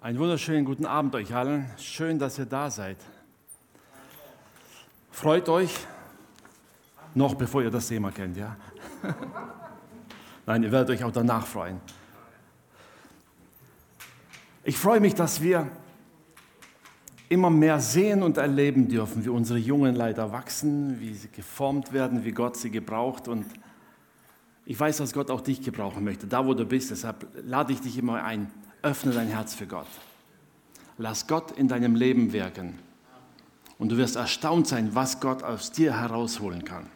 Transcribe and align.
Einen 0.00 0.20
wunderschönen 0.20 0.64
guten 0.64 0.86
Abend 0.86 1.16
euch 1.16 1.34
allen. 1.34 1.66
Schön, 1.76 2.20
dass 2.20 2.38
ihr 2.38 2.46
da 2.46 2.70
seid. 2.70 2.98
Freut 5.10 5.48
euch, 5.48 5.74
noch 7.16 7.34
bevor 7.34 7.64
ihr 7.64 7.70
das 7.72 7.88
Thema 7.88 8.12
kennt, 8.12 8.36
ja? 8.36 8.56
Nein, 10.46 10.62
ihr 10.62 10.70
werdet 10.70 10.90
euch 10.90 11.02
auch 11.02 11.10
danach 11.10 11.44
freuen. 11.44 11.80
Ich 14.62 14.78
freue 14.78 15.00
mich, 15.00 15.16
dass 15.16 15.42
wir 15.42 15.66
immer 17.28 17.50
mehr 17.50 17.80
sehen 17.80 18.22
und 18.22 18.36
erleben 18.36 18.86
dürfen, 18.86 19.24
wie 19.24 19.30
unsere 19.30 19.58
jungen 19.58 19.96
Leiter 19.96 20.30
wachsen, 20.30 21.00
wie 21.00 21.12
sie 21.12 21.28
geformt 21.28 21.92
werden, 21.92 22.24
wie 22.24 22.30
Gott 22.30 22.56
sie 22.56 22.70
gebraucht. 22.70 23.26
Und 23.26 23.46
ich 24.64 24.78
weiß, 24.78 24.98
dass 24.98 25.12
Gott 25.12 25.28
auch 25.32 25.40
dich 25.40 25.60
gebrauchen 25.60 26.04
möchte, 26.04 26.28
da 26.28 26.46
wo 26.46 26.54
du 26.54 26.64
bist. 26.64 26.92
Deshalb 26.92 27.26
lade 27.44 27.72
ich 27.72 27.80
dich 27.80 27.98
immer 27.98 28.22
ein, 28.22 28.48
öffne 28.82 29.12
dein 29.12 29.28
Herz 29.28 29.54
für 29.54 29.66
Gott. 29.66 29.88
Lass 30.98 31.26
Gott 31.26 31.52
in 31.52 31.68
deinem 31.68 31.94
Leben 31.94 32.32
wirken. 32.32 32.78
Und 33.78 33.90
du 33.90 33.96
wirst 33.96 34.16
erstaunt 34.16 34.66
sein, 34.66 34.94
was 34.94 35.20
Gott 35.20 35.42
aus 35.42 35.70
dir 35.70 35.98
herausholen 35.98 36.64
kann. 36.64 36.86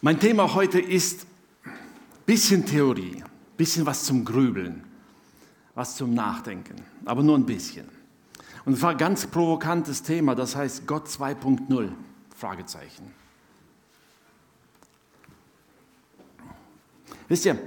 Mein 0.00 0.20
Thema 0.20 0.54
heute 0.54 0.80
ist 0.80 1.26
bisschen 2.26 2.64
Theorie, 2.64 3.22
bisschen 3.56 3.84
was 3.86 4.04
zum 4.04 4.24
Grübeln, 4.24 4.84
was 5.74 5.96
zum 5.96 6.14
Nachdenken, 6.14 6.76
aber 7.04 7.22
nur 7.22 7.36
ein 7.36 7.46
bisschen. 7.46 7.88
Und 8.64 8.74
es 8.74 8.82
war 8.82 8.90
ein 8.90 8.98
ganz 8.98 9.26
provokantes 9.26 10.02
Thema, 10.02 10.34
das 10.34 10.54
heißt 10.54 10.86
Gott 10.86 11.08
2.0, 11.08 11.90
Fragezeichen. 12.36 13.12
Wisst 17.28 17.46
ihr, 17.46 17.58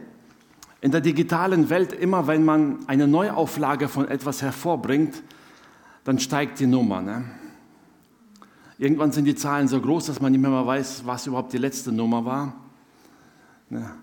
in 0.86 0.92
der 0.92 1.02
digitalen 1.02 1.72
Welt, 1.72 1.94
immer 1.94 2.28
wenn 2.28 2.46
man 2.46 2.88
eine 2.88 3.08
Neuauflage 3.08 3.88
von 3.88 4.08
etwas 4.08 4.44
hervorbringt, 4.44 5.24
dann 6.04 6.20
steigt 6.20 6.60
die 6.60 6.68
Nummer. 6.68 7.02
Ne? 7.02 7.26
Irgendwann 8.78 9.12
sind 9.12 9.26
die 9.26 9.34
Zahlen 9.34 9.68
so 9.68 9.82
groß, 9.82 10.06
dass 10.06 10.22
man 10.22 10.32
nicht 10.32 10.42
mehr 10.42 10.52
weiß, 10.52 11.02
was 11.08 11.26
überhaupt 11.26 11.54
die 11.54 11.58
letzte 11.58 11.92
Nummer 11.92 12.24
war. 12.24 12.54
Ne? 13.68 13.96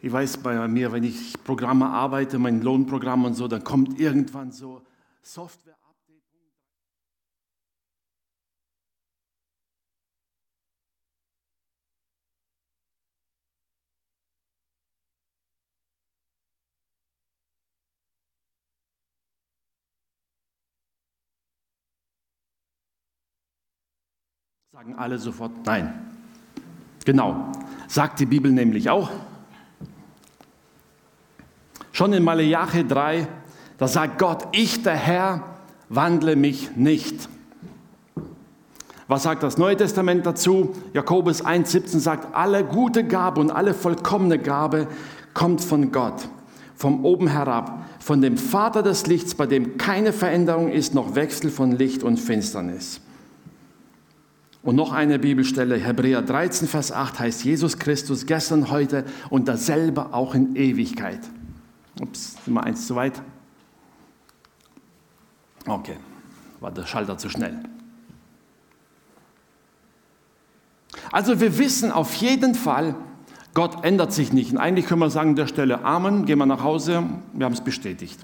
Ich 0.00 0.12
weiß 0.12 0.38
bei 0.38 0.66
mir, 0.66 0.90
wenn 0.90 1.04
ich 1.04 1.40
Programme 1.44 1.88
arbeite, 1.88 2.36
mein 2.36 2.62
Lohnprogramm 2.62 3.24
und 3.24 3.34
so, 3.34 3.46
dann 3.46 3.62
kommt 3.62 4.00
irgendwann 4.00 4.50
so 4.50 4.82
Software. 5.22 5.76
Sagen 24.74 24.94
alle 24.96 25.18
sofort 25.18 25.52
nein. 25.66 25.92
Genau, 27.04 27.52
sagt 27.88 28.20
die 28.20 28.24
Bibel 28.24 28.50
nämlich 28.50 28.88
auch. 28.88 29.10
Schon 31.92 32.14
in 32.14 32.24
Malachi 32.24 32.88
3, 32.88 33.28
da 33.76 33.86
sagt 33.86 34.18
Gott, 34.18 34.48
ich 34.52 34.82
der 34.82 34.94
Herr 34.94 35.42
wandle 35.90 36.36
mich 36.36 36.74
nicht. 36.74 37.28
Was 39.08 39.24
sagt 39.24 39.42
das 39.42 39.58
Neue 39.58 39.76
Testament 39.76 40.24
dazu? 40.24 40.74
Jakobus 40.94 41.44
1,17 41.44 41.98
sagt, 41.98 42.34
alle 42.34 42.64
gute 42.64 43.04
Gabe 43.04 43.42
und 43.42 43.50
alle 43.50 43.74
vollkommene 43.74 44.38
Gabe 44.38 44.88
kommt 45.34 45.60
von 45.60 45.92
Gott, 45.92 46.26
vom 46.76 47.04
oben 47.04 47.28
herab, 47.28 47.84
von 48.00 48.22
dem 48.22 48.38
Vater 48.38 48.82
des 48.82 49.06
Lichts, 49.06 49.34
bei 49.34 49.44
dem 49.44 49.76
keine 49.76 50.14
Veränderung 50.14 50.70
ist, 50.70 50.94
noch 50.94 51.14
Wechsel 51.14 51.50
von 51.50 51.72
Licht 51.72 52.02
und 52.02 52.18
Finsternis. 52.18 53.02
Und 54.62 54.76
noch 54.76 54.92
eine 54.92 55.18
Bibelstelle, 55.18 55.76
Hebräer 55.76 56.22
13, 56.22 56.68
Vers 56.68 56.92
8 56.92 57.18
heißt 57.18 57.44
Jesus 57.44 57.78
Christus 57.78 58.26
gestern, 58.26 58.70
heute 58.70 59.04
und 59.28 59.48
dasselbe 59.48 60.14
auch 60.14 60.34
in 60.34 60.54
Ewigkeit. 60.54 61.20
Ups, 62.00 62.36
wir 62.46 62.62
eins 62.62 62.86
zu 62.86 62.94
weit? 62.94 63.20
Okay, 65.66 65.96
war 66.60 66.70
der 66.70 66.86
Schalter 66.86 67.18
zu 67.18 67.28
schnell. 67.28 67.58
Also 71.10 71.40
wir 71.40 71.58
wissen 71.58 71.90
auf 71.90 72.14
jeden 72.14 72.54
Fall, 72.54 72.94
Gott 73.54 73.84
ändert 73.84 74.12
sich 74.12 74.32
nicht. 74.32 74.52
Und 74.52 74.58
eigentlich 74.58 74.86
können 74.86 75.00
wir 75.00 75.10
sagen 75.10 75.30
an 75.30 75.36
der 75.36 75.46
Stelle 75.46 75.84
Amen, 75.84 76.24
gehen 76.24 76.38
wir 76.38 76.46
nach 76.46 76.62
Hause, 76.62 77.02
wir 77.32 77.44
haben 77.44 77.52
es 77.52 77.60
bestätigt. 77.60 78.18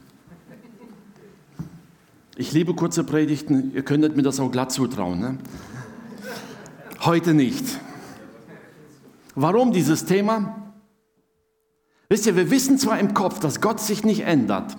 Ich 2.36 2.52
liebe 2.52 2.74
kurze 2.74 3.02
Predigten, 3.02 3.72
ihr 3.74 3.82
könntet 3.82 4.16
mir 4.16 4.22
das 4.22 4.38
auch 4.38 4.50
glatt 4.50 4.70
zutrauen. 4.70 5.18
Ne? 5.18 5.38
Heute 7.00 7.32
nicht. 7.34 7.64
Warum 9.34 9.72
dieses 9.72 10.04
Thema? 10.04 10.74
Wisst 12.08 12.26
ihr, 12.26 12.34
wir 12.34 12.50
wissen 12.50 12.78
zwar 12.78 12.98
im 12.98 13.14
Kopf, 13.14 13.38
dass 13.38 13.60
Gott 13.60 13.80
sich 13.80 14.04
nicht 14.04 14.20
ändert, 14.20 14.76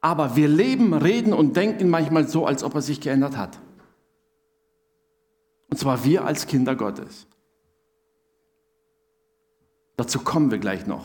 aber 0.00 0.34
wir 0.34 0.48
leben, 0.48 0.94
reden 0.94 1.32
und 1.32 1.56
denken 1.56 1.90
manchmal 1.90 2.26
so, 2.26 2.46
als 2.46 2.64
ob 2.64 2.74
er 2.74 2.82
sich 2.82 3.00
geändert 3.00 3.36
hat. 3.36 3.60
Und 5.70 5.78
zwar 5.78 6.04
wir 6.04 6.24
als 6.24 6.46
Kinder 6.46 6.74
Gottes. 6.74 7.26
Dazu 9.96 10.20
kommen 10.20 10.50
wir 10.50 10.58
gleich 10.58 10.86
noch. 10.86 11.04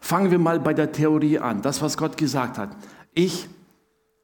Fangen 0.00 0.30
wir 0.30 0.38
mal 0.38 0.58
bei 0.60 0.74
der 0.74 0.92
Theorie 0.92 1.38
an, 1.38 1.62
das, 1.62 1.80
was 1.80 1.96
Gott 1.96 2.16
gesagt 2.16 2.58
hat. 2.58 2.76
Ich 3.14 3.48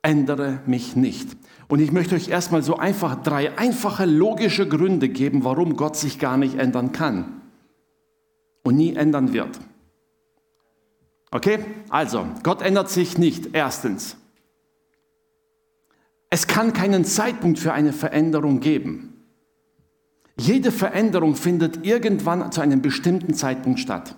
ändere 0.03 0.61
mich 0.67 0.97
nicht. 0.97 1.37
Und 1.69 1.81
ich 1.81 1.93
möchte 1.93 2.15
euch 2.15 2.29
erstmal 2.29 2.63
so 2.63 2.77
einfach 2.77 3.23
drei 3.23 3.57
einfache 3.59 4.07
logische 4.07 4.67
Gründe 4.67 5.09
geben, 5.11 5.45
warum 5.45 5.77
Gott 5.77 5.97
sich 5.97 6.19
gar 6.19 6.39
nicht 6.39 6.59
ändern 6.59 6.93
kann 6.93 7.43
und 8.63 8.77
nie 8.77 8.97
ändern 8.97 9.35
wird. 9.35 9.61
Okay? 11.31 11.59
Also, 11.91 12.27
Gott 12.43 12.63
ändert 12.63 12.89
sich 12.89 13.19
nicht. 13.19 13.51
Erstens, 13.53 14.17
es 16.31 16.47
kann 16.47 16.73
keinen 16.73 17.05
Zeitpunkt 17.05 17.59
für 17.59 17.73
eine 17.73 17.93
Veränderung 17.93 18.61
geben. 18.61 19.15
Jede 20.39 20.71
Veränderung 20.71 21.35
findet 21.35 21.85
irgendwann 21.85 22.51
zu 22.53 22.61
einem 22.61 22.81
bestimmten 22.81 23.35
Zeitpunkt 23.35 23.81
statt. 23.81 24.15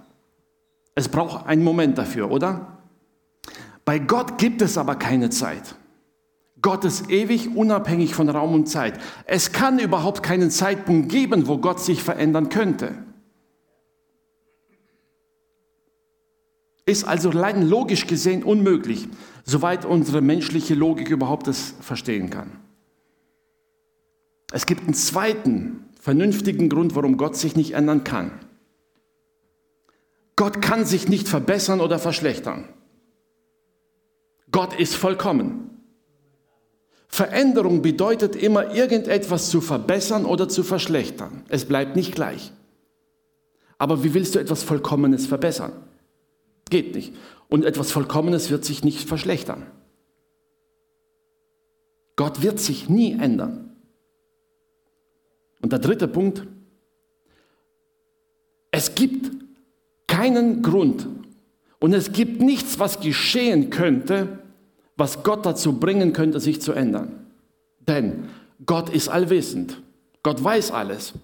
Es 0.95 1.09
braucht 1.09 1.47
einen 1.47 1.65
Moment 1.65 1.99
dafür, 1.99 2.31
oder? 2.31 2.79
Bei 3.85 3.99
Gott 3.99 4.39
gibt 4.39 4.61
es 4.61 4.77
aber 4.77 4.97
keine 4.97 5.31
Zeit. 5.31 5.77
Gott 6.63 6.85
ist 6.85 7.11
ewig 7.11 7.57
unabhängig 7.57 8.15
von 8.15 8.29
Raum 8.29 8.55
und 8.55 8.67
Zeit. 8.67 9.01
Es 9.25 9.53
kann 9.53 9.79
überhaupt 9.79 10.23
keinen 10.23 10.51
Zeitpunkt 10.51 11.09
geben, 11.09 11.47
wo 11.47 11.59
Gott 11.59 11.81
sich 11.81 12.03
verändern 12.03 12.49
könnte. 12.49 12.95
Ist 16.85 17.05
also 17.05 17.31
rein 17.31 17.69
logisch 17.69 18.07
gesehen 18.07 18.43
unmöglich, 18.43 19.09
soweit 19.45 19.85
unsere 19.85 20.21
menschliche 20.21 20.75
Logik 20.75 21.09
überhaupt 21.09 21.47
das 21.47 21.75
verstehen 21.81 22.31
kann. 22.31 22.51
Es 24.53 24.67
gibt 24.67 24.83
einen 24.83 24.95
zweiten 24.95 25.85
vernünftigen 26.01 26.69
Grund, 26.69 26.95
warum 26.95 27.17
Gott 27.17 27.37
sich 27.37 27.57
nicht 27.57 27.73
ändern 27.73 28.05
kann. 28.05 28.33
Gott 30.35 30.61
kann 30.61 30.85
sich 30.85 31.09
nicht 31.09 31.29
verbessern 31.29 31.81
oder 31.81 31.99
verschlechtern. 31.99 32.65
Gott 34.51 34.79
ist 34.79 34.97
vollkommen. 34.97 35.70
Veränderung 37.11 37.83
bedeutet 37.83 38.37
immer, 38.37 38.73
irgendetwas 38.73 39.51
zu 39.51 39.61
verbessern 39.61 40.25
oder 40.25 40.49
zu 40.49 40.63
verschlechtern. 40.63 41.43
Es 41.49 41.65
bleibt 41.65 41.97
nicht 41.97 42.15
gleich. 42.15 42.53
Aber 43.79 44.05
wie 44.05 44.15
willst 44.15 44.37
du 44.37 44.39
etwas 44.39 44.63
Vollkommenes 44.63 45.27
verbessern? 45.27 45.73
Geht 46.71 46.95
nicht. 46.95 47.13
Und 47.49 47.65
etwas 47.65 47.91
Vollkommenes 47.91 48.51
wird 48.51 48.65
sich 48.65 48.85
nicht 48.85 49.09
verschlechtern. 49.09 49.67
Gott 52.15 52.43
wird 52.43 52.61
sich 52.61 52.89
nie 52.89 53.19
ändern. 53.19 53.75
Und 55.61 55.73
der 55.73 55.81
dritte 55.81 56.07
Punkt, 56.07 56.47
es 58.71 58.95
gibt 58.95 59.33
keinen 60.07 60.63
Grund 60.63 61.09
und 61.81 61.93
es 61.93 62.13
gibt 62.13 62.41
nichts, 62.41 62.79
was 62.79 63.01
geschehen 63.01 63.71
könnte, 63.71 64.39
was 65.01 65.23
Gott 65.23 65.47
dazu 65.47 65.81
bringen 65.81 66.13
könnte, 66.13 66.39
sich 66.39 66.61
zu 66.61 66.73
ändern. 66.73 67.27
Denn 67.81 68.29
Gott 68.67 68.91
ist 68.91 69.09
allwissend. 69.09 69.81
Gott 70.23 70.45
weiß 70.45 70.71
alles. 70.71 71.15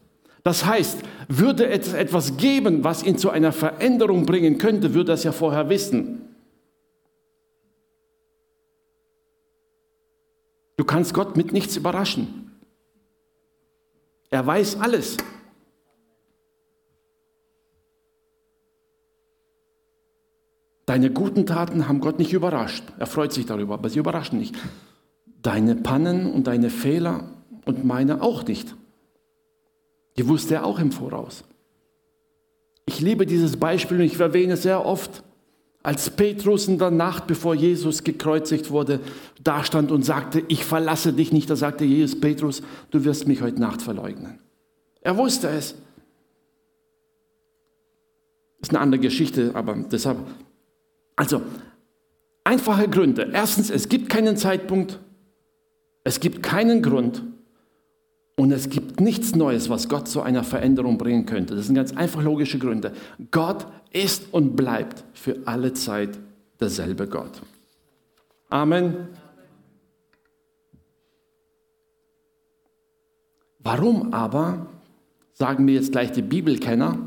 Das 0.43 0.65
heißt, 0.65 1.01
würde 1.29 1.69
es 1.69 1.93
etwas 1.93 2.39
geben, 2.39 2.85
was 2.85 3.03
ihn 3.03 3.19
zu 3.19 3.31
einer 3.31 3.53
Veränderung 3.53 4.25
bringen 4.25 4.57
könnte, 4.57 4.95
würde 4.95 5.13
er 5.13 5.17
es 5.17 5.25
ja 5.25 5.33
vorher 5.33 5.69
wissen. 5.69 6.23
Du 10.79 10.85
kannst 10.85 11.13
Gott 11.13 11.37
mit 11.37 11.53
nichts 11.53 11.77
überraschen. 11.77 12.53
Er 14.31 14.47
weiß 14.47 14.81
alles. 14.81 15.19
Deine 20.87 21.11
guten 21.11 21.47
Taten 21.47 21.89
haben 21.89 22.01
Gott 22.01 22.21
nicht 22.21 22.33
überrascht. 22.33 22.85
Er 22.99 23.07
freut 23.07 23.33
sich 23.33 23.45
darüber, 23.45 23.75
aber 23.75 23.89
sie 23.89 23.99
überraschen 23.99 24.39
nicht. 24.39 24.57
Deine 25.43 25.75
Pannen 25.75 26.33
und 26.33 26.47
deine 26.47 26.71
Fehler 26.71 27.29
und 27.65 27.85
meine 27.85 28.23
auch 28.23 28.47
nicht. 28.47 28.75
Die 30.17 30.29
wusste 30.29 30.55
er 30.55 30.65
auch 30.65 30.79
im 30.79 30.93
Voraus. 30.93 31.45
Ich 32.87 33.01
liebe 33.01 33.27
dieses 33.27 33.57
Beispiel 33.57 33.99
und 33.99 34.05
ich 34.05 34.19
erwähne 34.19 34.55
es 34.55 34.63
sehr 34.63 34.87
oft. 34.87 35.25
Als 35.83 36.11
Petrus 36.11 36.69
in 36.69 36.79
der 36.79 36.91
Nacht, 36.91 37.27
bevor 37.27 37.55
Jesus 37.55 38.03
gekreuzigt 38.03 38.71
wurde, 38.71 39.01
dastand 39.43 39.91
und 39.93 40.05
sagte, 40.05 40.43
ich 40.49 40.65
verlasse 40.65 41.13
dich 41.13 41.33
nicht, 41.33 41.51
da 41.51 41.57
sagte 41.57 41.85
Jesus, 41.85 42.21
Petrus, 42.21 42.63
du 42.91 43.05
wirst 43.05 43.29
mich 43.29 43.43
heute 43.43 43.61
Nacht 43.61 43.83
verleugnen. 43.83 44.39
Er 45.01 45.17
wusste 45.17 45.49
es. 45.49 45.75
Das 48.59 48.69
ist 48.69 48.71
eine 48.71 48.81
andere 48.81 49.01
Geschichte, 49.01 49.51
aber 49.55 49.75
deshalb. 49.75 50.19
Also, 51.17 51.43
einfache 52.45 52.89
Gründe. 52.89 53.31
Erstens, 53.33 53.71
es 53.71 53.89
gibt 53.89 54.09
keinen 54.09 54.37
Zeitpunkt, 54.37 55.01
es 56.05 56.21
gibt 56.21 56.43
keinen 56.43 56.83
Grund 56.83 57.23
und 58.37 58.53
es 58.53 58.69
gibt 58.69 59.01
nichts 59.01 59.35
Neues, 59.35 59.71
was 59.71 59.89
Gott 59.89 60.07
zu 60.09 60.21
einer 60.23 60.45
Veränderung 60.45 60.99
bringen 60.99 61.27
könnte. 61.27 61.57
Das 61.57 61.67
sind 61.67 61.75
ganz 61.75 61.97
einfach 61.97 62.23
logische 62.23 62.59
Gründe. 62.59 62.93
Gott 63.31 63.67
ist 63.91 64.33
und 64.33 64.55
bleibt 64.55 65.05
für 65.15 65.39
alle 65.47 65.73
Zeit 65.73 66.19
derselbe 66.61 67.09
Gott. 67.09 67.43
Amen. 68.51 69.09
Warum 73.59 74.13
aber, 74.13 74.67
sagen 75.33 75.65
mir 75.65 75.75
jetzt 75.75 75.91
gleich 75.91 76.13
die 76.13 76.23
Bibelkenner, 76.23 76.99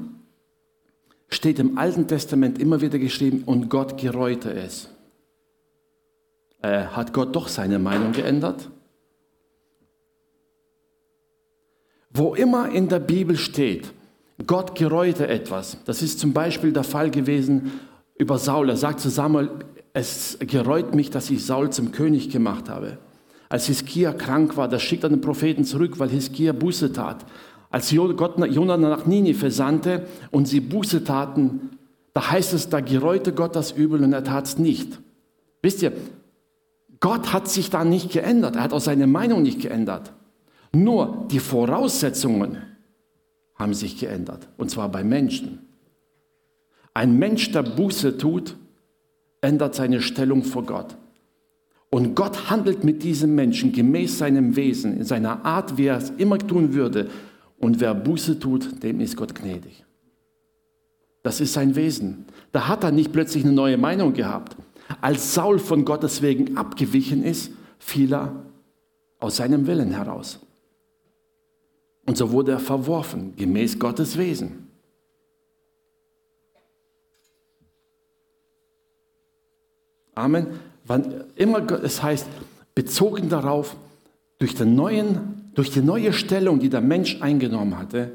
steht 1.29 1.59
im 1.59 1.77
Alten 1.77 2.07
Testament 2.07 2.59
immer 2.59 2.81
wieder 2.81 2.99
geschrieben, 2.99 3.43
und 3.45 3.69
Gott 3.69 3.97
gereute 3.97 4.53
es. 4.53 4.89
Äh, 6.61 6.85
hat 6.85 7.13
Gott 7.13 7.35
doch 7.35 7.47
seine 7.47 7.79
Meinung 7.79 8.11
geändert? 8.11 8.69
Wo 12.09 12.33
immer 12.33 12.71
in 12.71 12.89
der 12.89 12.99
Bibel 12.99 13.37
steht, 13.37 13.93
Gott 14.47 14.75
gereute 14.75 15.27
etwas, 15.27 15.77
das 15.85 16.01
ist 16.01 16.19
zum 16.19 16.33
Beispiel 16.33 16.73
der 16.73 16.83
Fall 16.83 17.11
gewesen 17.11 17.71
über 18.17 18.37
Saul. 18.37 18.69
Er 18.69 18.77
sagt 18.77 18.99
zu 18.99 19.09
Samuel, 19.09 19.49
es 19.93 20.37
gereut 20.39 20.95
mich, 20.95 21.09
dass 21.09 21.29
ich 21.29 21.45
Saul 21.45 21.69
zum 21.69 21.91
König 21.91 22.29
gemacht 22.29 22.69
habe. 22.69 22.97
Als 23.49 23.65
Hiskia 23.65 24.13
krank 24.13 24.57
war, 24.57 24.67
da 24.67 24.79
schickt 24.79 25.03
er 25.03 25.09
den 25.09 25.21
Propheten 25.21 25.65
zurück, 25.65 25.99
weil 25.99 26.09
Hiskia 26.09 26.53
Buße 26.53 26.93
tat. 26.93 27.25
Als 27.69 27.93
Gott 27.93 28.37
Jonathan 28.51 28.81
nach 28.81 29.05
Ninive 29.05 29.51
sandte 29.51 30.05
und 30.31 30.47
sie 30.47 30.59
Buße 30.59 31.03
taten, 31.03 31.77
da 32.13 32.31
heißt 32.31 32.53
es, 32.53 32.69
da 32.69 32.79
gereute 32.79 33.33
Gott 33.33 33.55
das 33.55 33.71
Übel 33.71 34.03
und 34.03 34.11
er 34.13 34.23
tat 34.23 34.45
es 34.45 34.57
nicht. 34.57 34.99
Wisst 35.61 35.83
ihr, 35.83 35.91
Gott 36.99 37.31
hat 37.31 37.47
sich 37.47 37.69
da 37.69 37.85
nicht 37.85 38.11
geändert, 38.11 38.55
er 38.55 38.63
hat 38.63 38.73
auch 38.73 38.81
seine 38.81 39.07
Meinung 39.07 39.43
nicht 39.43 39.61
geändert. 39.61 40.11
Nur 40.71 41.25
die 41.31 41.39
Voraussetzungen 41.39 42.57
haben 43.55 43.73
sich 43.73 43.99
geändert, 43.99 44.47
und 44.57 44.71
zwar 44.71 44.89
bei 44.89 45.03
Menschen. 45.03 45.59
Ein 46.93 47.17
Mensch, 47.19 47.51
der 47.51 47.63
Buße 47.63 48.17
tut, 48.17 48.57
ändert 49.41 49.75
seine 49.75 50.01
Stellung 50.01 50.43
vor 50.43 50.65
Gott. 50.65 50.97
Und 51.91 52.15
Gott 52.15 52.49
handelt 52.49 52.83
mit 52.83 53.03
diesem 53.03 53.35
Menschen 53.35 53.71
gemäß 53.71 54.19
seinem 54.19 54.55
Wesen, 54.55 54.97
in 54.97 55.05
seiner 55.05 55.43
Art, 55.45 55.77
wie 55.77 55.85
er 55.85 55.97
es 55.97 56.11
immer 56.11 56.37
tun 56.37 56.73
würde. 56.73 57.09
Und 57.59 57.79
wer 57.79 57.93
Buße 57.93 58.39
tut, 58.39 58.81
dem 58.83 58.99
ist 58.99 59.17
Gott 59.17 59.35
gnädig. 59.35 59.85
Das 61.23 61.41
ist 61.41 61.53
sein 61.53 61.75
Wesen. 61.75 62.25
Da 62.51 62.67
hat 62.67 62.83
er 62.83 62.91
nicht 62.91 63.11
plötzlich 63.11 63.43
eine 63.43 63.53
neue 63.53 63.77
Meinung 63.77 64.13
gehabt. 64.13 64.55
Als 65.01 65.33
Saul 65.33 65.59
von 65.59 65.85
Gottes 65.85 66.21
wegen 66.21 66.57
abgewichen 66.57 67.23
ist, 67.23 67.51
fiel 67.77 68.13
er 68.13 68.43
aus 69.19 69.35
seinem 69.35 69.67
Willen 69.67 69.91
heraus. 69.91 70.39
Und 72.05 72.17
so 72.17 72.31
wurde 72.31 72.53
er 72.53 72.59
verworfen, 72.59 73.35
gemäß 73.35 73.77
Gottes 73.77 74.17
Wesen. 74.17 74.69
Amen. 80.15 80.47
Wann 80.85 81.25
immer 81.35 81.69
es 81.83 82.01
heißt, 82.01 82.27
bezogen 82.73 83.29
darauf, 83.29 83.75
durch, 84.39 84.55
den 84.55 84.75
neuen, 84.75 85.38
durch 85.53 85.71
die 85.71 85.81
neue 85.81 86.13
Stellung, 86.13 86.59
die 86.59 86.69
der 86.69 86.81
Mensch 86.81 87.21
eingenommen 87.21 87.77
hatte, 87.77 88.11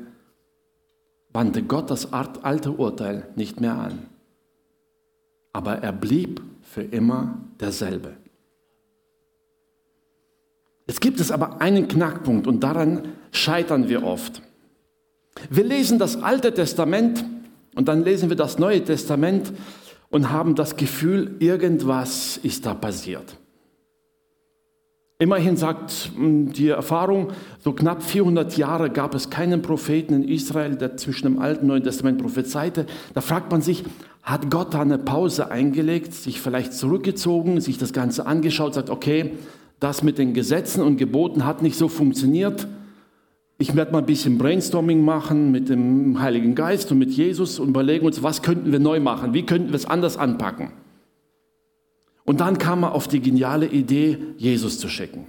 wandte 1.32 1.62
Gott 1.62 1.90
das 1.90 2.12
alte 2.12 2.70
Urteil 2.70 3.28
nicht 3.34 3.60
mehr 3.60 3.74
an. 3.74 4.06
Aber 5.52 5.78
er 5.78 5.92
blieb 5.92 6.40
für 6.62 6.82
immer 6.82 7.38
derselbe. 7.60 8.16
Jetzt 10.86 11.00
gibt 11.00 11.20
es 11.20 11.30
aber 11.30 11.60
einen 11.60 11.88
Knackpunkt 11.88 12.46
und 12.46 12.60
daran 12.62 13.12
scheitern 13.32 13.88
wir 13.88 14.04
oft. 14.04 14.42
Wir 15.50 15.64
lesen 15.64 15.98
das 15.98 16.22
Alte 16.22 16.52
Testament 16.52 17.24
und 17.74 17.88
dann 17.88 18.04
lesen 18.04 18.28
wir 18.28 18.36
das 18.36 18.58
Neue 18.58 18.84
Testament 18.84 19.52
und 20.10 20.30
haben 20.30 20.54
das 20.54 20.76
Gefühl, 20.76 21.36
irgendwas 21.40 22.36
ist 22.36 22.66
da 22.66 22.74
passiert. 22.74 23.36
Immerhin 25.20 25.56
sagt 25.56 26.10
hm, 26.16 26.52
die 26.52 26.68
Erfahrung, 26.68 27.28
so 27.60 27.72
knapp 27.72 28.02
400 28.02 28.56
Jahre 28.56 28.90
gab 28.90 29.14
es 29.14 29.30
keinen 29.30 29.62
Propheten 29.62 30.14
in 30.14 30.28
Israel, 30.28 30.74
der 30.74 30.96
zwischen 30.96 31.26
dem 31.26 31.38
Alten 31.38 31.62
und 31.62 31.68
Neuen 31.68 31.84
Testament 31.84 32.20
prophezeite. 32.20 32.86
Da 33.14 33.20
fragt 33.20 33.52
man 33.52 33.62
sich, 33.62 33.84
hat 34.24 34.50
Gott 34.50 34.74
da 34.74 34.80
eine 34.80 34.98
Pause 34.98 35.52
eingelegt, 35.52 36.14
sich 36.14 36.40
vielleicht 36.40 36.72
zurückgezogen, 36.72 37.60
sich 37.60 37.78
das 37.78 37.92
Ganze 37.92 38.26
angeschaut, 38.26 38.74
sagt, 38.74 38.90
okay, 38.90 39.34
das 39.78 40.02
mit 40.02 40.18
den 40.18 40.34
Gesetzen 40.34 40.82
und 40.82 40.96
Geboten 40.96 41.44
hat 41.44 41.62
nicht 41.62 41.76
so 41.76 41.88
funktioniert. 41.88 42.66
Ich 43.56 43.76
werde 43.76 43.92
mal 43.92 43.98
ein 43.98 44.06
bisschen 44.06 44.36
Brainstorming 44.36 45.04
machen 45.04 45.52
mit 45.52 45.68
dem 45.68 46.20
Heiligen 46.20 46.56
Geist 46.56 46.90
und 46.90 46.98
mit 46.98 47.10
Jesus 47.10 47.60
und 47.60 47.68
überlegen 47.68 48.04
uns, 48.04 48.24
was 48.24 48.42
könnten 48.42 48.72
wir 48.72 48.80
neu 48.80 48.98
machen, 48.98 49.32
wie 49.32 49.46
könnten 49.46 49.68
wir 49.68 49.76
es 49.76 49.86
anders 49.86 50.16
anpacken. 50.16 50.72
Und 52.24 52.40
dann 52.40 52.58
kam 52.58 52.84
er 52.84 52.92
auf 52.92 53.06
die 53.08 53.20
geniale 53.20 53.66
Idee, 53.66 54.18
Jesus 54.38 54.78
zu 54.78 54.88
schicken. 54.88 55.26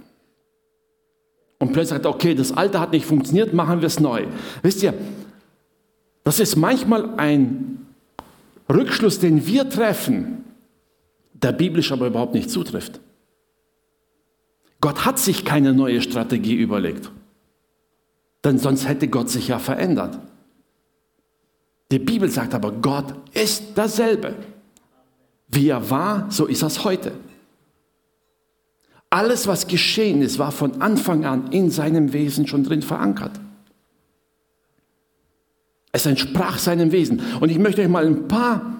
Und 1.58 1.72
plötzlich 1.72 1.90
sagt 1.90 2.06
okay, 2.06 2.34
das 2.34 2.52
Alte 2.52 2.80
hat 2.80 2.92
nicht 2.92 3.06
funktioniert, 3.06 3.52
machen 3.52 3.80
wir 3.80 3.86
es 3.86 4.00
neu. 4.00 4.26
Wisst 4.62 4.82
ihr, 4.82 4.94
das 6.24 6.40
ist 6.40 6.56
manchmal 6.56 7.18
ein 7.18 7.86
Rückschluss, 8.68 9.18
den 9.18 9.46
wir 9.46 9.68
treffen, 9.68 10.44
der 11.34 11.52
biblisch 11.52 11.92
aber 11.92 12.06
überhaupt 12.06 12.34
nicht 12.34 12.50
zutrifft. 12.50 13.00
Gott 14.80 15.04
hat 15.04 15.18
sich 15.18 15.44
keine 15.44 15.72
neue 15.72 16.02
Strategie 16.02 16.54
überlegt. 16.54 17.10
Denn 18.44 18.58
sonst 18.58 18.86
hätte 18.86 19.08
Gott 19.08 19.30
sich 19.30 19.48
ja 19.48 19.58
verändert. 19.58 20.18
Die 21.90 21.98
Bibel 21.98 22.28
sagt 22.28 22.54
aber, 22.54 22.72
Gott 22.72 23.14
ist 23.32 23.64
dasselbe. 23.74 24.34
Wie 25.48 25.68
er 25.68 25.90
war, 25.90 26.30
so 26.30 26.46
ist 26.46 26.62
er 26.62 26.84
heute. 26.84 27.12
Alles, 29.10 29.46
was 29.46 29.66
geschehen 29.66 30.20
ist, 30.22 30.38
war 30.38 30.52
von 30.52 30.82
Anfang 30.82 31.24
an 31.24 31.52
in 31.52 31.70
seinem 31.70 32.12
Wesen 32.12 32.46
schon 32.46 32.64
drin 32.64 32.82
verankert. 32.82 33.40
Es 35.92 36.04
entsprach 36.04 36.58
seinem 36.58 36.92
Wesen. 36.92 37.22
Und 37.40 37.50
ich 37.50 37.58
möchte 37.58 37.80
euch 37.80 37.88
mal 37.88 38.06
ein 38.06 38.28
paar 38.28 38.76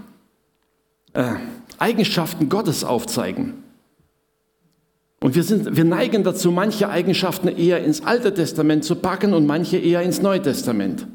äh, 1.14 1.34
Eigenschaften 1.78 2.48
Gottes 2.48 2.84
aufzeigen. 2.84 3.62
Und 5.20 5.34
wir, 5.34 5.42
sind, 5.42 5.76
wir 5.76 5.84
neigen 5.84 6.24
dazu, 6.24 6.50
manche 6.50 6.90
Eigenschaften 6.90 7.48
eher 7.48 7.82
ins 7.82 8.04
Alte 8.04 8.34
Testament 8.34 8.84
zu 8.84 8.96
packen 8.96 9.32
und 9.32 9.46
manche 9.46 9.78
eher 9.78 10.02
ins 10.02 10.20
Neue 10.20 10.42
Testament. 10.42 11.06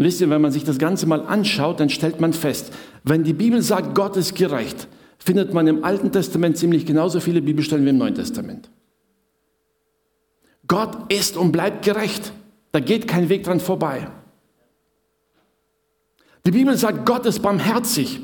Wisst 0.00 0.22
ihr, 0.22 0.30
wenn 0.30 0.40
man 0.40 0.50
sich 0.50 0.64
das 0.64 0.78
Ganze 0.78 1.06
mal 1.06 1.26
anschaut, 1.26 1.78
dann 1.78 1.90
stellt 1.90 2.22
man 2.22 2.32
fest, 2.32 2.72
wenn 3.04 3.22
die 3.22 3.34
Bibel 3.34 3.60
sagt, 3.60 3.94
Gott 3.94 4.16
ist 4.16 4.34
gerecht, 4.34 4.88
findet 5.18 5.52
man 5.52 5.66
im 5.66 5.84
Alten 5.84 6.10
Testament 6.10 6.56
ziemlich 6.56 6.86
genauso 6.86 7.20
viele 7.20 7.42
Bibelstellen 7.42 7.84
wie 7.84 7.90
im 7.90 7.98
Neuen 7.98 8.14
Testament. 8.14 8.70
Gott 10.66 11.12
ist 11.12 11.36
und 11.36 11.52
bleibt 11.52 11.84
gerecht. 11.84 12.32
Da 12.72 12.80
geht 12.80 13.08
kein 13.08 13.28
Weg 13.28 13.44
dran 13.44 13.60
vorbei. 13.60 14.08
Die 16.46 16.50
Bibel 16.50 16.78
sagt, 16.78 17.04
Gott 17.04 17.26
ist 17.26 17.42
barmherzig. 17.42 18.20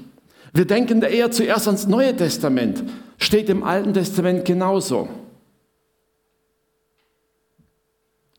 Wir 0.55 0.65
denken 0.65 1.03
eher 1.03 1.31
zuerst 1.31 1.67
ans 1.67 1.87
Neue 1.87 2.17
Testament. 2.17 2.85
Steht 3.19 3.51
im 3.51 3.63
Alten 3.63 3.93
Testament 3.93 4.47
genauso. 4.47 5.09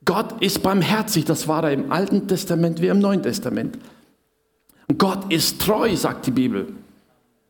Gott 0.08 0.42
ist 0.42 0.64
barmherzig, 0.64 1.26
das 1.26 1.50
war 1.50 1.66
er 1.66 1.74
im 1.74 1.92
Alten 1.92 2.30
Testament 2.30 2.82
wie 2.82 2.88
im 2.88 3.00
Neuen 3.00 3.22
Testament. 3.22 3.78
Gott 4.98 5.32
ist 5.34 5.60
treu, 5.62 5.94
sagt 5.98 6.28
die 6.28 6.32
Bibel. 6.32 6.68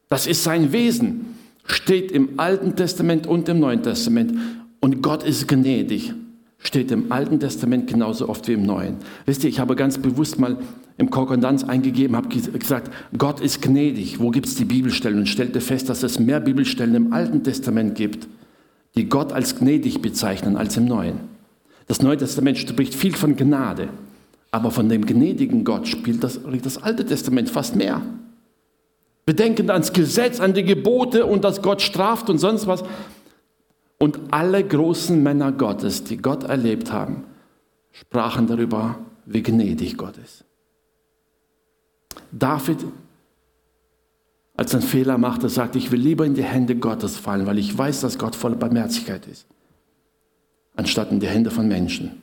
Das 0.09 0.25
ist 0.25 0.43
sein 0.43 0.71
Wesen. 0.71 1.37
Steht 1.65 2.11
im 2.11 2.39
Alten 2.39 2.75
Testament 2.75 3.27
und 3.27 3.47
im 3.47 3.59
Neuen 3.59 3.83
Testament. 3.83 4.33
Und 4.79 5.03
Gott 5.03 5.21
ist 5.21 5.47
gnädig. 5.47 6.15
Steht 6.57 6.89
im 6.89 7.11
Alten 7.11 7.39
Testament 7.39 7.85
genauso 7.85 8.27
oft 8.27 8.47
wie 8.47 8.53
im 8.53 8.63
Neuen. 8.63 8.95
Wisst 9.27 9.43
ihr, 9.43 9.51
ich 9.51 9.59
habe 9.59 9.75
ganz 9.75 9.99
bewusst 9.99 10.39
mal 10.39 10.57
im 10.97 11.11
Konkordanz 11.11 11.63
eingegeben, 11.63 12.15
habe 12.15 12.29
gesagt, 12.29 12.91
Gott 13.15 13.39
ist 13.39 13.61
gnädig. 13.61 14.19
Wo 14.19 14.31
gibt 14.31 14.47
es 14.47 14.55
die 14.55 14.65
Bibelstellen? 14.65 15.19
Und 15.19 15.29
stellte 15.29 15.61
fest, 15.61 15.89
dass 15.89 16.01
es 16.01 16.19
mehr 16.19 16.39
Bibelstellen 16.39 16.95
im 16.95 17.13
Alten 17.13 17.43
Testament 17.43 17.93
gibt, 17.93 18.27
die 18.95 19.07
Gott 19.07 19.31
als 19.31 19.59
gnädig 19.59 20.01
bezeichnen 20.01 20.57
als 20.57 20.75
im 20.75 20.85
Neuen. 20.85 21.36
Das 21.87 22.01
Neue 22.01 22.17
Testament 22.17 22.57
spricht 22.57 22.93
viel 22.93 23.15
von 23.15 23.35
Gnade, 23.35 23.89
aber 24.51 24.71
von 24.71 24.89
dem 24.89 25.05
gnädigen 25.05 25.63
Gott 25.63 25.87
spielt 25.87 26.23
das, 26.23 26.39
das 26.61 26.83
Alte 26.83 27.05
Testament 27.05 27.49
fast 27.49 27.75
mehr. 27.75 28.01
Wir 29.25 29.35
denken 29.35 29.69
ans 29.69 29.91
Gesetz, 29.91 30.39
an 30.39 30.53
die 30.53 30.63
Gebote 30.63 31.25
und 31.25 31.43
dass 31.43 31.61
Gott 31.61 31.81
straft 31.81 32.29
und 32.29 32.37
sonst 32.37 32.67
was. 32.67 32.83
Und 33.99 34.19
alle 34.31 34.63
großen 34.63 35.21
Männer 35.21 35.51
Gottes, 35.51 36.03
die 36.03 36.17
Gott 36.17 36.43
erlebt 36.43 36.93
haben, 36.93 37.25
sprachen 37.91 38.47
darüber, 38.47 38.99
wie 39.25 39.43
gnädig 39.43 39.97
Gott 39.97 40.17
ist. 40.17 40.45
David, 42.31 42.77
als 44.55 44.73
er 44.73 44.79
einen 44.79 44.87
Fehler 44.87 45.17
machte, 45.17 45.49
sagte, 45.49 45.77
ich 45.77 45.91
will 45.91 45.99
lieber 45.99 46.25
in 46.25 46.33
die 46.33 46.43
Hände 46.43 46.75
Gottes 46.75 47.17
fallen, 47.17 47.45
weil 47.45 47.57
ich 47.57 47.75
weiß, 47.75 48.01
dass 48.01 48.17
Gott 48.17 48.35
voller 48.35 48.55
Barmherzigkeit 48.55 49.27
ist, 49.27 49.45
anstatt 50.77 51.11
in 51.11 51.19
die 51.19 51.27
Hände 51.27 51.51
von 51.51 51.67
Menschen. 51.67 52.21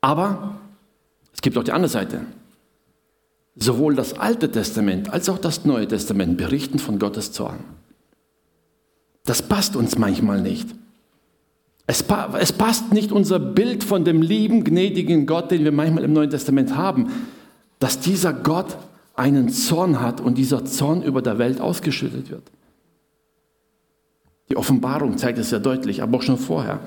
Aber 0.00 0.58
es 1.34 1.42
gibt 1.42 1.58
auch 1.58 1.64
die 1.64 1.72
andere 1.72 1.90
Seite. 1.90 2.20
Sowohl 3.56 3.96
das 3.96 4.18
Alte 4.18 4.50
Testament 4.50 5.12
als 5.12 5.28
auch 5.28 5.38
das 5.38 5.64
Neue 5.64 5.88
Testament 5.88 6.36
berichten 6.36 6.78
von 6.78 6.98
Gottes 6.98 7.32
Zorn. 7.32 7.58
Das 9.24 9.42
passt 9.42 9.74
uns 9.74 9.98
manchmal 9.98 10.40
nicht. 10.40 10.68
Es, 11.88 12.04
es, 12.38 12.52
passt 12.52 12.92
nicht 12.92 13.12
unser 13.12 13.38
Bild 13.38 13.84
von 13.84 14.04
dem 14.04 14.20
lieben, 14.22 14.64
gnädigen 14.64 15.26
Gott, 15.26 15.50
den 15.50 15.64
wir 15.64 15.72
manchmal 15.72 16.04
im 16.04 16.12
Neuen 16.12 16.30
Testament 16.30 16.76
haben, 16.76 17.10
dass 17.78 18.00
dieser 18.00 18.32
Gott 18.32 18.76
einen 19.14 19.48
Zorn 19.48 20.00
hat 20.00 20.20
und 20.20 20.36
dieser 20.36 20.64
Zorn 20.64 21.02
über 21.02 21.22
der 21.22 21.38
Welt 21.38 21.60
ausgeschüttet 21.60 22.30
wird. 22.30 22.42
Die 24.48 24.56
Offenbarung 24.56 25.18
zeigt 25.18 25.38
es 25.38 25.50
ja 25.50 25.58
deutlich, 25.58 26.02
aber 26.02 26.18
auch 26.18 26.22
schon 26.22 26.38
vorher. 26.38 26.80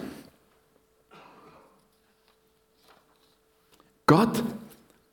Gott 4.05 4.43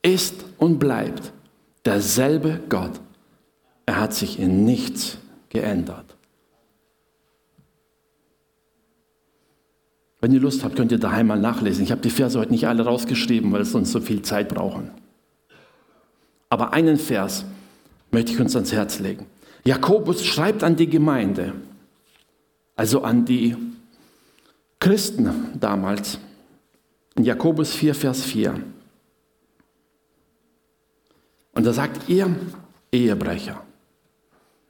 ist 0.02 0.44
und 0.58 0.78
bleibt 0.78 1.32
derselbe 1.84 2.60
Gott. 2.68 3.00
Er 3.84 4.00
hat 4.00 4.14
sich 4.14 4.38
in 4.38 4.64
nichts 4.64 5.18
geändert. 5.48 6.16
Wenn 10.20 10.32
ihr 10.32 10.40
Lust 10.40 10.64
habt, 10.64 10.76
könnt 10.76 10.92
ihr 10.92 10.98
daheim 10.98 11.26
mal 11.26 11.38
nachlesen. 11.38 11.84
Ich 11.84 11.90
habe 11.90 12.00
die 12.00 12.10
Verse 12.10 12.38
heute 12.38 12.50
nicht 12.50 12.66
alle 12.66 12.84
rausgeschrieben, 12.84 13.52
weil 13.52 13.60
es 13.60 13.72
sonst 13.72 13.92
so 13.92 14.00
viel 14.00 14.22
Zeit 14.22 14.48
brauchen. 14.48 14.90
Aber 16.48 16.72
einen 16.72 16.96
Vers 16.96 17.44
möchte 18.10 18.32
ich 18.32 18.40
uns 18.40 18.56
ans 18.56 18.72
Herz 18.72 18.98
legen. 18.98 19.26
Jakobus 19.64 20.24
schreibt 20.24 20.64
an 20.64 20.76
die 20.76 20.88
Gemeinde, 20.88 21.52
also 22.76 23.02
an 23.02 23.24
die 23.24 23.56
Christen 24.78 25.58
damals, 25.58 26.18
in 27.16 27.24
Jakobus 27.24 27.72
4, 27.72 27.94
Vers 27.94 28.22
4. 28.22 28.62
Und 31.52 31.64
da 31.64 31.72
sagt 31.72 32.08
ihr 32.10 32.36
Ehebrecher. 32.92 33.62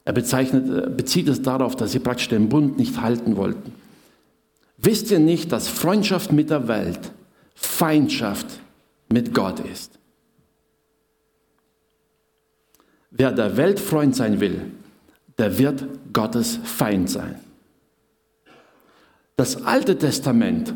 Er 0.05 0.13
bezeichnet, 0.13 0.71
äh, 0.71 0.89
bezieht 0.89 1.29
es 1.29 1.43
darauf, 1.43 1.75
dass 1.75 1.91
sie 1.91 1.99
praktisch 1.99 2.29
den 2.29 2.49
Bund 2.49 2.79
nicht 2.79 3.01
halten 3.01 3.37
wollten. 3.37 3.75
Wisst 4.79 5.11
ihr 5.11 5.19
nicht, 5.19 5.51
dass 5.51 5.67
Freundschaft 5.67 6.31
mit 6.31 6.51
der 6.51 6.69
Welt 6.69 7.13
Feindschaft 7.57 8.47
mit 9.09 9.35
Gott 9.35 9.59
ist? 9.61 9.99
Wer 13.11 13.33
der 13.33 13.57
Welt 13.57 13.81
Freund 13.81 14.15
sein 14.15 14.39
will, 14.41 14.71
der 15.39 15.59
wird 15.59 15.85
Gottes 16.13 16.59
Feind 16.63 17.11
sein. 17.11 17.41
Das 19.37 19.65
Alte 19.65 19.99
Testament 19.99 20.75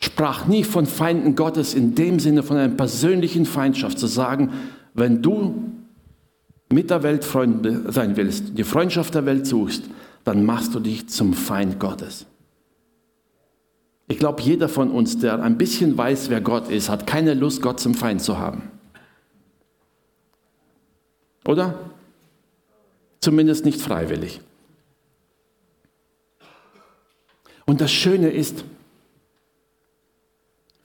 sprach 0.00 0.46
nie 0.46 0.64
von 0.64 0.86
Feinden 0.86 1.36
Gottes 1.36 1.74
in 1.74 1.94
dem 1.94 2.18
Sinne 2.18 2.42
von 2.42 2.56
einer 2.56 2.74
persönlichen 2.74 3.46
Feindschaft, 3.46 3.98
zu 3.98 4.08
sagen, 4.08 4.52
wenn 4.94 5.22
du 5.22 5.72
mit 6.72 6.90
der 6.90 7.04
Welt 7.04 7.24
Freund 7.24 7.92
sein 7.92 8.16
willst, 8.16 8.58
die 8.58 8.64
Freundschaft 8.64 9.14
der 9.14 9.24
Welt 9.26 9.46
suchst, 9.46 9.84
dann 10.24 10.44
machst 10.44 10.74
du 10.74 10.80
dich 10.80 11.08
zum 11.08 11.34
Feind 11.34 11.78
Gottes. 11.78 12.26
Ich 14.08 14.18
glaube, 14.18 14.42
jeder 14.42 14.68
von 14.68 14.90
uns, 14.90 15.18
der 15.18 15.42
ein 15.42 15.58
bisschen 15.58 15.96
weiß, 15.96 16.28
wer 16.28 16.40
Gott 16.40 16.68
ist, 16.68 16.88
hat 16.88 17.06
keine 17.06 17.34
Lust, 17.34 17.62
Gott 17.62 17.78
zum 17.78 17.94
Feind 17.94 18.20
zu 18.20 18.38
haben. 18.38 18.70
Oder? 21.46 21.78
Zumindest 23.20 23.64
nicht 23.64 23.80
freiwillig. 23.80 24.40
Und 27.66 27.80
das 27.80 27.92
Schöne 27.92 28.30
ist, 28.30 28.64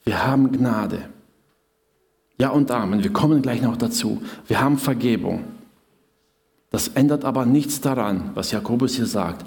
wir 0.04 0.24
haben 0.24 0.52
Gnade. 0.52 1.08
Ja 2.38 2.50
und 2.50 2.70
Amen. 2.70 3.02
Wir 3.02 3.12
kommen 3.12 3.42
gleich 3.42 3.60
noch 3.60 3.76
dazu. 3.76 4.22
Wir 4.46 4.60
haben 4.60 4.78
Vergebung. 4.78 5.44
Das 6.70 6.88
ändert 6.88 7.24
aber 7.24 7.46
nichts 7.46 7.80
daran, 7.80 8.30
was 8.34 8.52
Jakobus 8.52 8.94
hier 8.94 9.06
sagt. 9.06 9.44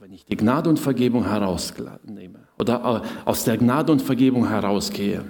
Wenn 0.00 0.12
ich 0.12 0.26
die 0.26 0.36
Gnade 0.36 0.68
und 0.68 0.78
Vergebung 0.78 1.24
herausnehme 1.24 2.40
oder 2.58 3.02
äh, 3.04 3.28
aus 3.28 3.44
der 3.44 3.56
Gnade 3.56 3.92
und 3.92 4.02
Vergebung 4.02 4.48
herausgehe, 4.48 5.24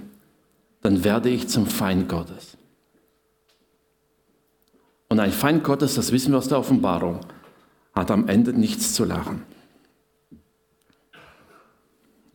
dann 0.81 1.03
werde 1.03 1.29
ich 1.29 1.47
zum 1.47 1.65
Feind 1.65 2.09
Gottes. 2.09 2.57
Und 5.07 5.19
ein 5.19 5.31
Feind 5.31 5.63
Gottes, 5.63 5.95
das 5.95 6.11
wissen 6.11 6.31
wir 6.31 6.39
aus 6.39 6.49
der 6.49 6.59
Offenbarung, 6.59 7.21
hat 7.93 8.11
am 8.11 8.27
Ende 8.27 8.51
nichts 8.51 8.93
zu 8.93 9.05
lachen. 9.05 9.43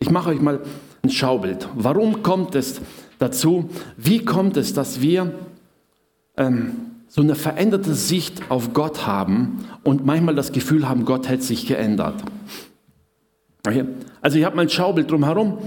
Ich 0.01 0.11
mache 0.11 0.31
euch 0.31 0.41
mal 0.41 0.61
ein 1.03 1.11
Schaubild. 1.11 1.69
Warum 1.75 2.23
kommt 2.23 2.55
es 2.55 2.81
dazu? 3.19 3.69
Wie 3.97 4.25
kommt 4.25 4.57
es, 4.57 4.73
dass 4.73 5.01
wir 5.01 5.33
ähm, 6.37 6.73
so 7.07 7.21
eine 7.21 7.35
veränderte 7.35 7.95
Sicht 7.95 8.51
auf 8.51 8.73
Gott 8.73 9.07
haben 9.07 9.65
und 9.85 10.05
manchmal 10.05 10.35
das 10.35 10.53
Gefühl 10.53 10.89
haben, 10.89 11.05
Gott 11.05 11.29
hätte 11.29 11.43
sich 11.43 11.67
geändert? 11.67 12.23
Okay. 13.67 13.85
Also 14.23 14.39
ich 14.39 14.45
habe 14.45 14.57
mal 14.57 14.63
ein 14.63 14.71
Schaubild 14.71 15.11
drumherum. 15.11 15.59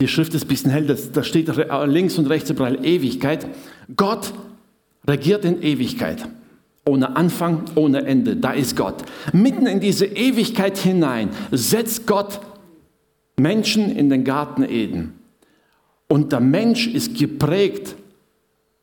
Die 0.00 0.08
Schrift 0.08 0.34
ist 0.34 0.44
ein 0.44 0.48
bisschen 0.48 0.70
hell, 0.72 0.86
da 1.12 1.22
steht 1.22 1.48
links 1.86 2.18
und 2.18 2.26
rechts 2.26 2.50
überall 2.50 2.84
Ewigkeit. 2.84 3.46
Gott 3.94 4.32
regiert 5.06 5.44
in 5.44 5.62
Ewigkeit. 5.62 6.28
Ohne 6.84 7.14
Anfang, 7.14 7.62
ohne 7.76 8.04
Ende. 8.04 8.34
Da 8.34 8.50
ist 8.50 8.76
Gott. 8.76 9.04
Mitten 9.32 9.66
in 9.66 9.78
diese 9.78 10.06
Ewigkeit 10.06 10.76
hinein 10.76 11.28
setzt 11.52 12.08
Gott 12.08 12.40
Menschen 13.42 13.94
in 13.94 14.08
den 14.08 14.24
Garten 14.24 14.62
Eden. 14.62 15.18
Und 16.08 16.32
der 16.32 16.40
Mensch 16.40 16.86
ist 16.86 17.18
geprägt 17.18 17.96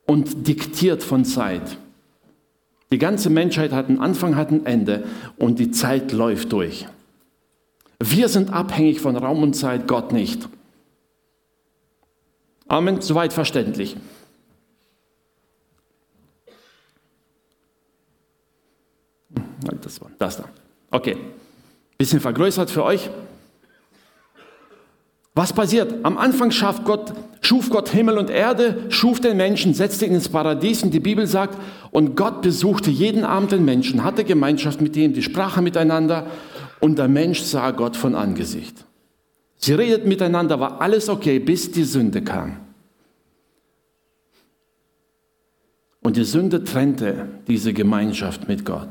und 0.05 0.47
diktiert 0.47 1.01
von 1.03 1.23
Zeit. 1.23 1.77
Die 2.91 2.97
ganze 2.97 3.29
Menschheit 3.29 3.71
hat 3.71 3.87
einen 3.87 3.99
Anfang, 3.99 4.35
hat 4.35 4.51
ein 4.51 4.65
Ende 4.65 5.05
und 5.37 5.59
die 5.59 5.71
Zeit 5.71 6.11
läuft 6.11 6.51
durch. 6.51 6.87
Wir 8.01 8.29
sind 8.29 8.51
abhängig 8.51 8.99
von 8.99 9.15
Raum 9.15 9.43
und 9.43 9.53
Zeit, 9.53 9.87
Gott 9.87 10.11
nicht. 10.11 10.49
Amen, 12.67 13.01
soweit 13.01 13.33
verständlich. 13.33 13.95
Das 19.81 20.01
war 20.01 20.09
das 20.17 20.37
da. 20.37 20.45
Okay. 20.91 21.17
Bisschen 21.97 22.21
vergrößert 22.21 22.71
für 22.71 22.83
euch. 22.83 23.09
Was 25.39 25.53
passiert? 25.53 26.03
Am 26.03 26.17
Anfang 26.17 26.51
Gott, 26.83 27.13
schuf 27.39 27.69
Gott 27.69 27.87
Himmel 27.87 28.17
und 28.17 28.29
Erde, 28.29 28.83
schuf 28.89 29.21
den 29.21 29.37
Menschen, 29.37 29.73
setzte 29.73 30.05
ihn 30.05 30.13
ins 30.13 30.27
Paradies 30.27 30.83
und 30.83 30.93
die 30.93 30.99
Bibel 30.99 31.27
sagt, 31.27 31.57
und 31.91 32.17
Gott 32.17 32.41
besuchte 32.41 32.91
jeden 32.91 33.23
Abend 33.23 33.53
den 33.53 33.63
Menschen, 33.63 34.03
hatte 34.03 34.25
Gemeinschaft 34.25 34.81
mit 34.81 34.97
ihm, 34.97 35.13
die 35.13 35.21
sprachen 35.21 35.63
miteinander 35.63 36.27
und 36.81 36.99
der 36.99 37.07
Mensch 37.07 37.39
sah 37.39 37.71
Gott 37.71 37.95
von 37.95 38.15
Angesicht. 38.15 38.83
Sie 39.55 39.71
redeten 39.71 40.09
miteinander, 40.09 40.59
war 40.59 40.81
alles 40.81 41.07
okay, 41.07 41.39
bis 41.39 41.71
die 41.71 41.85
Sünde 41.85 42.21
kam. 42.21 42.57
Und 46.01 46.17
die 46.17 46.25
Sünde 46.25 46.65
trennte 46.65 47.29
diese 47.47 47.71
Gemeinschaft 47.71 48.49
mit 48.49 48.65
Gott. 48.65 48.89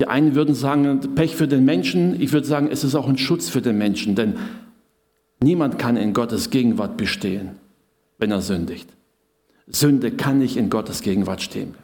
Die 0.00 0.08
einen 0.08 0.34
würden 0.34 0.54
sagen, 0.54 1.14
Pech 1.14 1.36
für 1.36 1.46
den 1.46 1.64
Menschen. 1.64 2.20
Ich 2.20 2.32
würde 2.32 2.46
sagen, 2.46 2.68
es 2.70 2.82
ist 2.82 2.94
auch 2.94 3.08
ein 3.08 3.18
Schutz 3.18 3.48
für 3.48 3.62
den 3.62 3.78
Menschen, 3.78 4.14
denn 4.14 4.34
niemand 5.40 5.78
kann 5.78 5.96
in 5.96 6.12
Gottes 6.12 6.50
Gegenwart 6.50 6.96
bestehen, 6.96 7.50
wenn 8.18 8.30
er 8.30 8.40
sündigt. 8.40 8.88
Sünde 9.66 10.10
kann 10.10 10.38
nicht 10.38 10.56
in 10.56 10.68
Gottes 10.68 11.02
Gegenwart 11.02 11.42
stehen. 11.42 11.74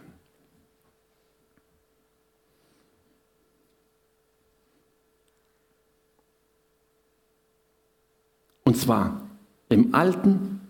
zwar 8.81 9.21
im 9.69 9.95
alten 9.95 10.61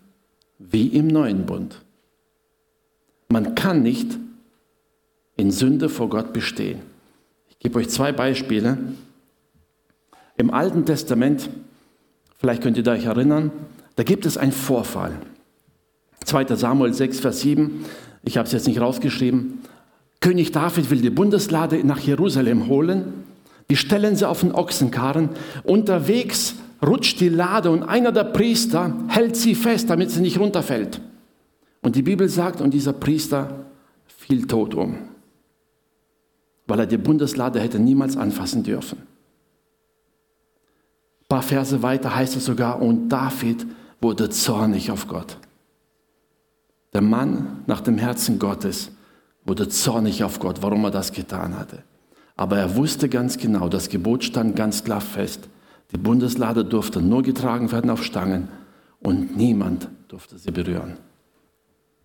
wie 0.59 0.89
im 0.89 1.07
neuen 1.07 1.47
Bund. 1.47 1.81
Man 3.29 3.55
kann 3.55 3.83
nicht 3.83 4.19
in 5.37 5.51
Sünde 5.51 5.89
vor 5.89 6.11
Gott 6.11 6.33
bestehen. 6.33 6.81
Ich 7.61 7.65
gebe 7.65 7.79
euch 7.79 7.91
zwei 7.91 8.11
Beispiele. 8.11 8.79
Im 10.39 10.51
Alten 10.51 10.87
Testament, 10.87 11.51
vielleicht 12.39 12.63
könnt 12.63 12.79
ihr 12.79 12.87
euch 12.87 13.05
erinnern, 13.05 13.53
da 13.97 14.03
gibt 14.03 14.25
es 14.25 14.39
einen 14.39 14.53
Vorfall. 14.53 15.13
2. 16.25 16.57
Samuel 16.57 16.95
6, 16.95 17.21
Vers 17.21 17.41
7, 17.41 17.85
ich 18.23 18.39
habe 18.39 18.47
es 18.47 18.53
jetzt 18.53 18.67
nicht 18.67 18.81
rausgeschrieben. 18.81 19.59
König 20.21 20.53
David 20.53 20.91
will 20.91 21.03
die 21.03 21.11
Bundeslade 21.11 21.85
nach 21.85 21.99
Jerusalem 21.99 22.67
holen. 22.67 23.25
Die 23.69 23.77
stellen 23.77 24.17
sie 24.17 24.27
auf 24.27 24.41
den 24.41 24.53
Ochsenkarren. 24.53 25.29
Unterwegs 25.63 26.55
rutscht 26.83 27.21
die 27.21 27.29
Lade 27.29 27.71
und 27.71 27.83
einer 27.83 28.11
der 28.11 28.25
Priester 28.25 28.95
hält 29.09 29.37
sie 29.37 29.55
fest, 29.55 29.91
damit 29.91 30.11
sie 30.11 30.23
nicht 30.23 30.41
runterfällt. 30.41 31.03
Und 31.83 31.95
die 31.95 32.03
Bibel 32.03 32.27
sagt, 32.31 32.63
und 32.63 32.73
dieser 32.73 32.95
Priester 32.95 33.67
fiel 34.07 34.47
tot 34.47 34.75
um, 34.75 35.10
weil 36.71 36.79
er 36.79 36.87
die 36.87 36.99
Bundeslade 36.99 37.59
hätte 37.61 37.81
niemals 37.81 38.17
anfassen 38.17 38.63
dürfen. 38.63 38.99
Ein 41.23 41.29
paar 41.29 41.43
Verse 41.43 41.83
weiter 41.83 42.15
heißt 42.15 42.37
es 42.37 42.45
sogar, 42.45 42.81
und 42.81 43.09
David 43.09 43.67
wurde 44.01 44.31
zornig 44.31 44.91
auf 44.93 45.09
Gott. 45.09 45.37
Der 46.93 47.03
Mann 47.03 47.65
nach 47.67 47.81
dem 47.81 47.99
Herzen 47.99 48.39
Gottes 48.39 48.93
wurde 49.45 49.69
zornig 49.69 50.23
auf 50.23 50.39
Gott, 50.39 50.63
warum 50.63 50.85
er 50.85 50.93
das 50.93 51.11
getan 51.13 51.59
hatte. 51.59 51.83
Aber 52.37 52.57
er 52.57 52.77
wusste 52.77 53.09
ganz 53.09 53.37
genau, 53.37 53.69
das 53.69 53.89
Gebot 53.89 54.23
stand 54.23 54.55
ganz 54.55 54.85
klar 54.85 55.01
fest. 55.01 55.49
Die 55.91 55.99
Bundeslade 55.99 56.65
durfte 56.65 57.03
nur 57.03 57.23
getragen 57.23 57.73
werden 57.73 57.91
auf 57.91 58.05
Stangen 58.05 58.49
und 59.01 59.37
niemand 59.37 59.89
durfte 60.07 60.39
sie 60.39 60.53
berühren. 60.53 60.99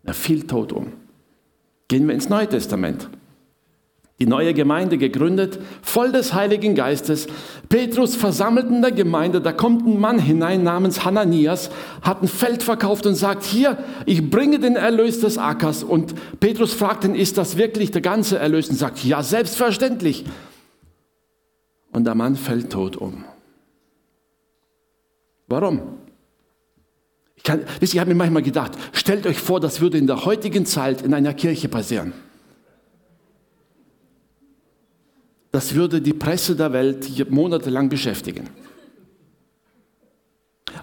Er 0.03 0.15
fiel 0.15 0.47
tot 0.47 0.73
um. 0.73 0.87
Gehen 1.87 2.07
wir 2.07 2.15
ins 2.15 2.29
Neue 2.29 2.49
Testament 2.49 3.09
die 4.19 4.27
neue 4.27 4.53
Gemeinde 4.53 4.97
gegründet, 4.97 5.59
voll 5.81 6.13
des 6.13 6.33
Heiligen 6.33 6.73
Geistes. 6.73 7.27
Petrus 7.67 8.15
versammelt 8.15 8.67
in 8.69 8.81
der 8.81 8.93
Gemeinde, 8.93 9.41
da 9.41 9.51
kommt 9.51 9.85
ein 9.85 9.99
Mann 9.99 10.19
hinein 10.19 10.63
namens 10.63 11.03
Hananias, 11.03 11.69
hat 12.01 12.23
ein 12.23 12.29
Feld 12.29 12.63
verkauft 12.63 13.05
und 13.05 13.15
sagt, 13.15 13.43
hier, 13.43 13.77
ich 14.05 14.29
bringe 14.29 14.59
den 14.59 14.77
Erlös 14.77 15.19
des 15.19 15.37
Ackers. 15.37 15.83
Und 15.83 16.15
Petrus 16.39 16.73
fragt 16.73 17.03
ihn, 17.03 17.13
ist 17.13 17.37
das 17.37 17.57
wirklich 17.57 17.91
der 17.91 18.01
ganze 18.01 18.39
Erlös? 18.39 18.69
Und 18.69 18.77
sagt, 18.77 19.03
ja, 19.03 19.21
selbstverständlich. 19.21 20.23
Und 21.91 22.05
der 22.05 22.15
Mann 22.15 22.37
fällt 22.37 22.71
tot 22.71 22.95
um. 22.95 23.25
Warum? 25.47 25.81
Ich, 27.35 27.43
kann, 27.43 27.63
ich 27.81 27.99
habe 27.99 28.09
mir 28.09 28.15
manchmal 28.15 28.43
gedacht, 28.43 28.71
stellt 28.93 29.27
euch 29.27 29.39
vor, 29.39 29.59
das 29.59 29.81
würde 29.81 29.97
in 29.97 30.07
der 30.07 30.23
heutigen 30.23 30.65
Zeit 30.65 31.01
in 31.01 31.13
einer 31.13 31.33
Kirche 31.33 31.67
passieren. 31.67 32.13
Das 35.55 35.73
würde 35.73 36.01
die 36.01 36.11
Presse 36.11 36.53
der 36.53 36.73
Welt 36.73 37.31
monatelang 37.31 37.87
beschäftigen. 37.87 38.49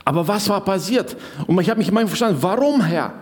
Aber 0.03 0.27
was 0.27 0.49
war 0.49 0.65
passiert? 0.65 1.15
Und 1.47 1.61
ich 1.61 1.69
habe 1.69 1.77
mich 1.77 1.89
immer 1.89 2.07
verstanden, 2.07 2.39
warum 2.41 2.81
Herr? 2.81 3.13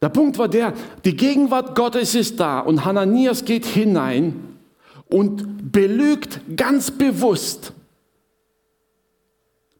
Der 0.00 0.08
Punkt 0.08 0.38
war 0.38 0.46
der, 0.46 0.72
die 1.04 1.16
Gegenwart 1.16 1.74
Gottes 1.74 2.14
ist 2.14 2.38
da 2.38 2.60
und 2.60 2.84
Hananias 2.84 3.44
geht 3.44 3.66
hinein 3.66 4.36
und 5.08 5.72
belügt 5.72 6.40
ganz 6.56 6.92
bewusst 6.92 7.72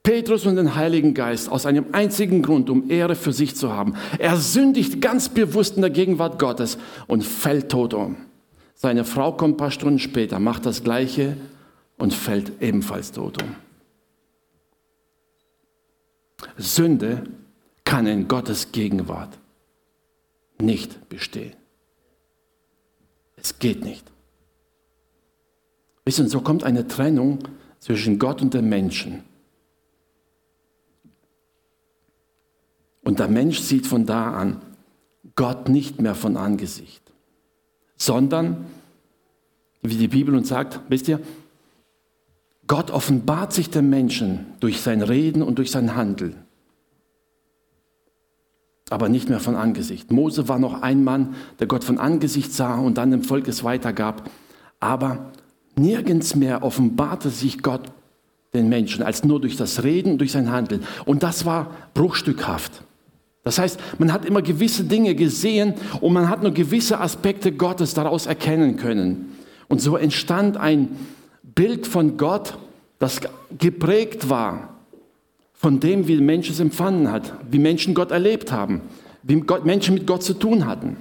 Petrus 0.02 0.46
und 0.46 0.56
den 0.56 0.74
Heiligen 0.74 1.14
Geist 1.14 1.48
aus 1.48 1.64
einem 1.64 1.86
einzigen 1.92 2.42
Grund, 2.42 2.68
um 2.70 2.90
Ehre 2.90 3.14
für 3.14 3.32
sich 3.32 3.54
zu 3.54 3.72
haben. 3.72 3.94
Er 4.18 4.36
sündigt 4.36 5.00
ganz 5.00 5.28
bewusst 5.28 5.76
in 5.76 5.82
der 5.82 5.90
Gegenwart 5.90 6.40
Gottes 6.40 6.76
und 7.06 7.22
fällt 7.22 7.70
tot 7.70 7.94
um. 7.94 8.16
Seine 8.82 9.04
Frau 9.04 9.30
kommt 9.30 9.54
ein 9.54 9.56
paar 9.58 9.71
Stunden 9.71 10.00
später, 10.00 10.40
macht 10.40 10.66
das 10.66 10.82
Gleiche 10.82 11.36
und 11.99 12.12
fällt 12.12 12.60
ebenfalls 12.60 13.12
tot 13.12 13.40
um. 13.40 13.54
Sünde 16.56 17.23
kann 17.84 18.08
in 18.08 18.26
Gottes 18.26 18.73
Gegenwart 18.73 19.38
nicht 20.60 21.08
bestehen. 21.08 21.54
Es 23.36 23.60
geht 23.60 23.84
nicht. 23.84 24.10
Wissen, 26.04 26.28
so 26.28 26.40
kommt 26.40 26.64
eine 26.64 26.88
Trennung 26.88 27.38
zwischen 27.78 28.18
Gott 28.18 28.42
und 28.42 28.52
dem 28.52 28.68
Menschen. 28.68 29.23
Und 33.04 33.21
der 33.21 33.28
Mensch 33.28 33.60
sieht 33.60 33.86
von 33.86 34.06
da 34.06 34.32
an 34.32 34.60
Gott 35.36 35.68
nicht 35.68 36.00
mehr 36.00 36.16
von 36.16 36.36
Angesicht 36.36 37.01
sondern, 38.02 38.67
wie 39.80 39.95
die 39.95 40.08
Bibel 40.08 40.34
uns 40.34 40.49
sagt, 40.49 40.80
wisst 40.88 41.06
ihr, 41.06 41.21
Gott 42.67 42.91
offenbart 42.91 43.52
sich 43.52 43.71
dem 43.71 43.91
Menschen 43.91 44.47
durch 44.58 44.80
sein 44.80 45.02
Reden 45.02 45.41
und 45.41 45.58
durch 45.58 45.71
sein 45.71 45.95
Handeln, 45.95 46.34
aber 48.91 49.08
nicht 49.08 49.28
mehr 49.28 49.38
von 49.38 49.54
Angesicht. 49.54 50.10
Mose 50.10 50.49
war 50.49 50.58
noch 50.58 50.82
ein 50.82 51.04
Mann, 51.04 51.36
der 51.60 51.69
Gott 51.69 51.84
von 51.84 51.99
Angesicht 51.99 52.52
sah 52.52 52.75
und 52.76 52.99
dann 52.99 53.12
dem 53.12 53.23
Volk 53.23 53.47
es 53.47 53.62
weitergab, 53.62 54.28
aber 54.80 55.30
nirgends 55.76 56.34
mehr 56.34 56.65
offenbarte 56.65 57.30
sich 57.30 57.62
Gott 57.62 57.93
den 58.52 58.69
Menschen 58.69 59.04
als 59.04 59.23
nur 59.23 59.41
durch 59.41 59.56
das 59.56 59.84
Reden 59.84 60.12
und 60.12 60.19
durch 60.19 60.32
sein 60.32 60.50
Handeln. 60.50 60.82
Und 61.04 61.23
das 61.23 61.47
war 61.47 61.71
bruchstückhaft. 61.95 62.82
Das 63.45 63.59
heißt, 63.59 63.78
man 63.99 64.13
hat 64.13 64.25
immer 64.25 64.41
gewisse 64.41 64.85
Dinge 64.85 65.15
gesehen 65.15 65.75
und 66.00 66.13
man 66.13 66.28
hat 66.28 66.43
nur 66.43 66.52
gewisse 66.52 67.00
Aspekte 67.00 67.52
Gottes 67.52 67.93
daraus 67.95 68.26
erkennen 68.26 68.76
können. 68.76 69.37
Und 69.69 69.81
so 69.81 69.97
entstand 69.97 70.57
ein 70.57 70.97
Bild 71.43 71.87
von 71.87 72.17
Gott, 72.17 72.57
das 72.99 73.21
geprägt 73.59 74.31
war 74.31 74.76
von 75.55 75.81
dem, 75.81 76.07
wie 76.09 76.17
Menschen 76.21 76.52
es 76.52 76.61
empfangen 76.61 77.11
hat, 77.11 77.35
wie 77.50 77.59
Menschen 77.59 77.95
Gott 77.95 78.11
erlebt 78.11 78.52
haben, 78.52 78.81
wie 79.23 79.41
Gott, 79.41 79.65
Menschen 79.65 79.95
mit 79.95 80.07
Gott 80.07 80.23
zu 80.23 80.35
tun 80.35 80.67
hatten. 80.67 80.97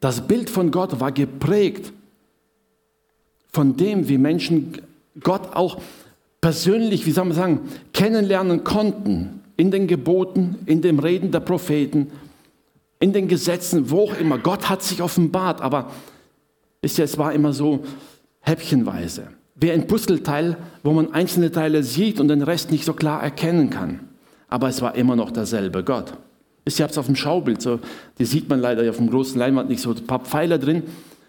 Das 0.00 0.26
Bild 0.26 0.50
von 0.50 0.70
Gott 0.70 1.00
war 1.00 1.10
geprägt 1.10 1.92
von 3.56 3.74
dem, 3.74 4.06
wie 4.10 4.18
Menschen 4.18 4.74
Gott 5.22 5.56
auch 5.56 5.78
persönlich, 6.42 7.06
wie 7.06 7.10
soll 7.10 7.24
man 7.24 7.34
sagen, 7.34 7.60
kennenlernen 7.94 8.64
konnten. 8.64 9.40
In 9.56 9.70
den 9.70 9.86
Geboten, 9.86 10.56
in 10.66 10.82
dem 10.82 10.98
Reden 10.98 11.30
der 11.30 11.40
Propheten, 11.40 12.08
in 13.00 13.14
den 13.14 13.28
Gesetzen, 13.28 13.90
wo 13.90 14.02
auch 14.02 14.20
immer. 14.20 14.36
Gott 14.36 14.68
hat 14.68 14.82
sich 14.82 15.00
offenbart, 15.00 15.62
aber 15.62 15.90
es 16.82 17.16
war 17.16 17.32
immer 17.32 17.54
so 17.54 17.82
häppchenweise. 18.40 19.28
Wie 19.54 19.70
ein 19.70 19.86
Puzzleteil, 19.86 20.58
wo 20.82 20.92
man 20.92 21.14
einzelne 21.14 21.50
Teile 21.50 21.82
sieht 21.82 22.20
und 22.20 22.28
den 22.28 22.42
Rest 22.42 22.70
nicht 22.70 22.84
so 22.84 22.92
klar 22.92 23.22
erkennen 23.22 23.70
kann. 23.70 24.00
Aber 24.48 24.68
es 24.68 24.82
war 24.82 24.94
immer 24.96 25.16
noch 25.16 25.30
derselbe 25.30 25.82
Gott. 25.82 26.12
Ist 26.66 26.78
ja 26.78 26.84
auf 26.84 27.06
dem 27.06 27.16
Schaubild, 27.16 27.62
so, 27.62 27.80
die 28.18 28.26
sieht 28.26 28.50
man 28.50 28.60
leider 28.60 28.86
auf 28.90 28.98
dem 28.98 29.08
großen 29.08 29.38
Leinwand 29.38 29.70
nicht 29.70 29.80
so, 29.80 29.92
ein 29.92 30.06
paar 30.06 30.20
Pfeiler 30.20 30.58
drin. 30.58 30.82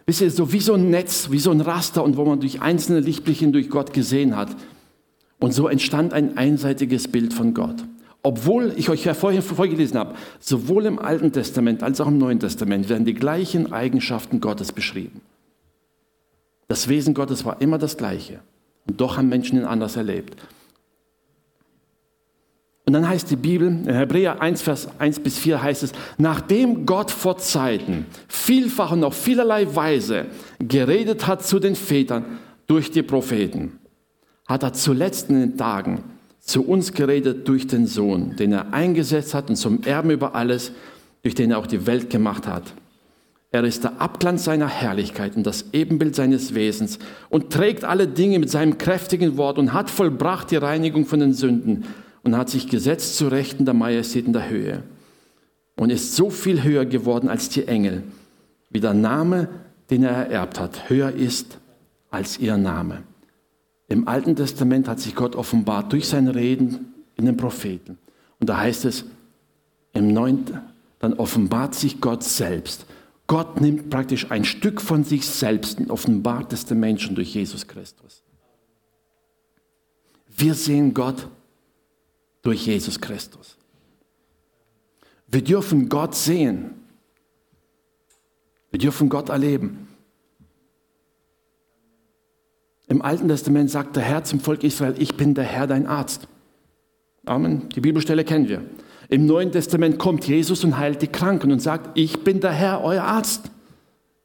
Wisst 0.08 0.22
ihr, 0.22 0.32
so 0.32 0.54
wie 0.54 0.62
so 0.62 0.74
ein 0.74 0.90
Netz, 0.90 1.32
wie 1.32 1.40
so 1.40 1.52
ein 1.52 1.60
Raster 1.60 2.02
und 2.02 2.16
wo 2.16 2.24
man 2.24 2.40
durch 2.40 2.62
einzelne 2.62 3.02
Lichtblicken 3.02 3.52
durch 3.52 3.70
Gott 3.70 3.92
gesehen 3.92 4.38
hat. 4.38 4.56
Und 5.40 5.54
so 5.54 5.68
entstand 5.68 6.14
ein 6.14 6.38
einseitiges 6.38 7.10
Bild 7.10 7.34
von 7.34 7.54
Gott. 7.54 7.84
Obwohl 8.24 8.74
ich 8.78 8.90
euch 8.90 9.04
ja 9.04 9.14
vorher 9.14 9.42
vorgelesen 9.42 10.00
habe, 10.00 10.16
sowohl 10.40 10.86
im 10.86 10.98
Alten 10.98 11.34
Testament 11.34 11.84
als 11.84 12.00
auch 12.00 12.08
im 12.08 12.18
Neuen 12.18 12.40
Testament 12.40 12.88
werden 12.88 13.06
die 13.06 13.14
gleichen 13.14 13.74
Eigenschaften 13.74 14.40
Gottes 14.40 14.72
beschrieben. 14.72 15.20
Das 16.70 16.88
Wesen 16.88 17.14
Gottes 17.14 17.44
war 17.44 17.62
immer 17.62 17.78
das 17.78 17.98
gleiche. 17.98 18.40
Und 18.88 19.02
doch 19.02 19.18
haben 19.18 19.28
Menschen 19.28 19.60
ihn 19.60 19.66
anders 19.66 19.98
erlebt. 19.98 20.38
Und 22.88 22.94
dann 22.94 23.08
heißt 23.08 23.30
die 23.30 23.36
Bibel, 23.36 23.68
in 23.68 23.94
Hebräer 23.94 24.42
1, 24.42 24.62
Vers 24.62 24.88
1 24.98 25.20
bis 25.20 25.38
4 25.38 25.62
heißt 25.62 25.84
es, 25.84 25.92
nachdem 26.18 26.86
Gott 26.86 27.12
vor 27.12 27.38
Zeiten 27.38 28.06
vielfach 28.30 28.94
und 28.94 29.04
auf 29.04 29.14
vielerlei 29.14 29.76
Weise 29.76 30.28
geredet 30.58 31.28
hat 31.28 31.46
zu 31.46 31.60
den 31.60 31.76
Vätern 31.76 32.24
durch 32.66 32.90
die 32.90 33.04
Propheten, 33.04 33.74
hat 34.48 34.64
er 34.64 34.72
zuletzt 34.72 35.30
in 35.30 35.38
den 35.38 35.58
Tagen 35.58 36.02
zu 36.40 36.66
uns 36.66 36.94
geredet 36.94 37.46
durch 37.50 37.68
den 37.68 37.88
Sohn, 37.88 38.38
den 38.38 38.54
er 38.54 38.74
eingesetzt 38.74 39.34
hat 39.34 39.50
und 39.50 39.58
zum 39.58 39.84
Erben 39.84 40.12
über 40.12 40.34
alles, 40.34 40.72
durch 41.24 41.36
den 41.36 41.52
er 41.52 41.58
auch 41.58 41.68
die 41.68 41.88
Welt 41.88 42.10
gemacht 42.10 42.48
hat. 42.48 42.74
Er 43.52 43.66
ist 43.66 43.84
der 43.84 44.00
Abglanz 44.00 44.46
seiner 44.46 44.70
Herrlichkeit 44.70 45.36
und 45.36 45.46
das 45.46 45.66
Ebenbild 45.74 46.16
seines 46.16 46.56
Wesens 46.56 47.00
und 47.28 47.52
trägt 47.52 47.84
alle 47.84 48.08
Dinge 48.08 48.40
mit 48.40 48.50
seinem 48.50 48.78
kräftigen 48.78 49.36
Wort 49.36 49.58
und 49.58 49.74
hat 49.74 49.90
vollbracht 49.90 50.52
die 50.52 50.56
Reinigung 50.56 51.06
von 51.06 51.20
den 51.20 51.34
Sünden 51.34 51.84
und 52.28 52.36
hat 52.36 52.50
sich 52.50 52.68
gesetzt 52.68 53.16
zu 53.16 53.30
Rechten 53.30 53.64
der 53.64 53.74
Majestät 53.74 54.26
in 54.26 54.34
der 54.34 54.50
Höhe 54.50 54.84
und 55.78 55.92
ist 55.92 56.14
so 56.14 56.30
viel 56.30 56.62
höher 56.62 56.86
geworden 56.86 57.30
als 57.30 57.48
die 57.48 57.66
Engel 57.70 58.04
wie 58.70 58.82
der 58.82 58.94
Name, 58.94 59.48
den 59.90 60.04
er 60.04 60.12
ererbt 60.12 60.60
hat, 60.60 60.90
höher 60.90 61.14
ist 61.14 61.58
als 62.10 62.38
ihr 62.38 62.58
Name. 62.58 63.04
Im 63.88 64.10
Alten 64.10 64.36
Testament 64.36 64.90
hat 64.90 65.00
sich 65.00 65.16
Gott 65.16 65.38
offenbart 65.38 65.94
durch 65.94 66.10
sein 66.10 66.28
Reden 66.28 66.94
in 67.16 67.28
den 67.28 67.38
Propheten. 67.38 67.98
Und 68.42 68.50
da 68.50 68.58
heißt 68.58 68.84
es, 68.84 69.06
im 69.94 70.12
Neuen, 70.12 70.44
dann 71.00 71.14
offenbart 71.14 71.76
sich 71.76 72.02
Gott 72.02 72.26
selbst. 72.26 72.86
Gott 73.28 73.62
nimmt 73.62 73.90
praktisch 73.90 74.30
ein 74.32 74.44
Stück 74.44 74.82
von 74.82 75.06
sich 75.06 75.26
selbst 75.26 75.80
und 75.80 75.92
offenbart 75.92 76.52
es 76.52 76.66
den 76.66 76.82
Menschen 76.82 77.16
durch 77.16 77.34
Jesus 77.34 77.68
Christus. 77.68 78.22
Wir 80.36 80.56
sehen 80.56 80.94
Gott 80.94 81.30
durch 82.42 82.66
Jesus 82.66 83.00
Christus. 83.00 83.58
Wir 85.28 85.44
dürfen 85.44 85.90
Gott 85.90 86.16
sehen. 86.16 86.72
Wir 88.72 88.80
dürfen 88.80 89.10
Gott 89.10 89.30
erleben. 89.30 89.88
Im 92.88 93.02
Alten 93.02 93.28
Testament 93.28 93.70
sagt 93.70 93.96
der 93.98 94.04
Herr 94.04 94.24
zum 94.24 94.40
Volk 94.40 94.64
Israel, 94.64 94.96
ich 94.98 95.16
bin 95.16 95.34
der 95.34 95.44
Herr, 95.44 95.68
dein 95.68 95.88
Arzt. 95.88 96.28
Amen. 97.26 97.68
Die 97.70 97.82
Bibelstelle 97.82 98.24
kennen 98.24 98.48
wir. 98.48 98.64
Im 99.10 99.26
Neuen 99.26 99.52
Testament 99.52 100.00
kommt 100.00 100.26
Jesus 100.28 100.64
und 100.64 100.78
heilt 100.78 101.02
die 101.02 101.08
Kranken 101.08 101.52
und 101.52 101.62
sagt, 101.62 101.98
ich 101.98 102.24
bin 102.24 102.40
der 102.40 102.52
Herr, 102.52 102.82
euer 102.84 103.04
Arzt. 103.04 103.52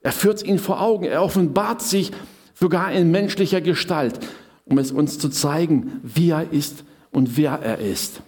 Er 0.01 0.13
führt 0.13 0.45
ihnen 0.45 0.59
vor 0.59 0.81
Augen. 0.81 1.05
Er 1.05 1.23
offenbart 1.23 1.83
sich 1.83 2.13
sogar 2.55 2.93
in 2.93 3.11
menschlicher 3.11 3.61
Gestalt, 3.61 4.21
um 4.65 4.79
es 4.79 4.93
uns 4.93 5.19
zu 5.19 5.29
zeigen, 5.29 6.01
wie 6.03 6.31
er 6.31 6.53
ist 6.53 6.85
und 7.13 7.37
wer 7.37 7.53
er 7.53 7.79
ist. 7.79 8.21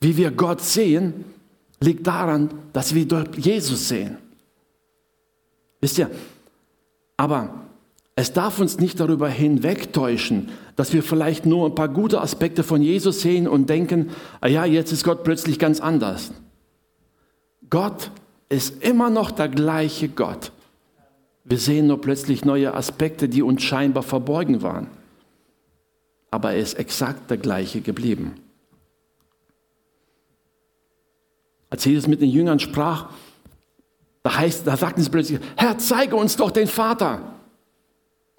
Wie 0.00 0.16
wir 0.16 0.30
Gott 0.32 0.60
sehen, 0.60 1.24
liegt 1.80 2.06
daran, 2.06 2.50
dass 2.72 2.94
wir 2.94 3.06
dort 3.06 3.36
Jesus 3.36 3.88
sehen. 3.88 4.18
Wisst 5.80 5.98
ihr, 5.98 6.10
aber 7.16 7.64
es 8.16 8.32
darf 8.32 8.58
uns 8.58 8.78
nicht 8.78 9.00
darüber 9.00 9.28
hinwegtäuschen, 9.28 10.50
dass 10.76 10.92
wir 10.92 11.02
vielleicht 11.02 11.46
nur 11.46 11.66
ein 11.66 11.74
paar 11.74 11.88
gute 11.88 12.20
Aspekte 12.20 12.62
von 12.62 12.80
Jesus 12.80 13.20
sehen 13.20 13.48
und 13.48 13.68
denken, 13.68 14.10
ah 14.40 14.48
ja, 14.48 14.64
jetzt 14.64 14.92
ist 14.92 15.04
Gott 15.04 15.24
plötzlich 15.24 15.58
ganz 15.58 15.80
anders. 15.80 16.32
Gott 17.70 18.10
ist 18.48 18.82
immer 18.82 19.10
noch 19.10 19.30
der 19.30 19.48
gleiche 19.48 20.08
Gott. 20.08 20.52
Wir 21.44 21.58
sehen 21.58 21.86
nur 21.86 22.00
plötzlich 22.00 22.44
neue 22.44 22.74
Aspekte, 22.74 23.28
die 23.28 23.42
uns 23.42 23.62
scheinbar 23.62 24.02
verborgen 24.02 24.62
waren. 24.62 24.88
Aber 26.30 26.52
er 26.52 26.58
ist 26.58 26.74
exakt 26.74 27.30
der 27.30 27.36
gleiche 27.36 27.80
geblieben. 27.80 28.34
Als 31.68 31.84
Jesus 31.84 32.08
mit 32.08 32.22
den 32.22 32.30
Jüngern 32.30 32.60
sprach, 32.60 33.10
da, 34.22 34.38
heißt, 34.38 34.66
da 34.66 34.76
sagten 34.76 35.02
sie 35.02 35.10
plötzlich, 35.10 35.38
Herr, 35.56 35.76
zeige 35.76 36.16
uns 36.16 36.36
doch 36.36 36.50
den 36.50 36.66
Vater. 36.66 37.20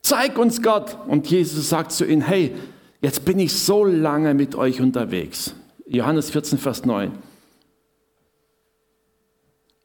Zeig 0.01 0.37
uns 0.39 0.61
Gott. 0.61 0.97
Und 1.07 1.27
Jesus 1.27 1.69
sagt 1.69 1.91
zu 1.91 2.05
ihnen, 2.05 2.21
hey, 2.21 2.55
jetzt 3.01 3.23
bin 3.23 3.39
ich 3.39 3.53
so 3.53 3.85
lange 3.85 4.33
mit 4.33 4.55
euch 4.55 4.81
unterwegs. 4.81 5.53
Johannes 5.85 6.31
14, 6.31 6.57
Vers 6.57 6.85
9. 6.85 7.11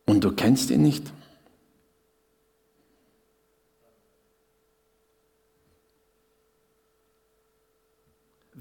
Und 0.06 0.24
du 0.24 0.32
kennst 0.32 0.70
ihn 0.70 0.82
nicht? 0.82 1.12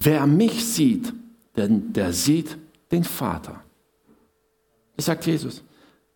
Wer 0.02 0.26
mich 0.28 0.66
sieht, 0.66 1.14
denn 1.56 1.92
der 1.92 2.14
sieht 2.14 2.58
den 2.92 3.04
Vater. 3.04 3.62
Das 4.96 5.06
sagt 5.06 5.26
Jesus. 5.26 5.64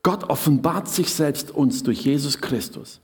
Gott 0.02 0.24
offenbart 0.26 0.88
sich 0.90 1.14
selbst 1.14 1.52
uns 1.52 1.84
durch 1.84 2.02
Jesus 2.02 2.40
Christus. 2.40 3.00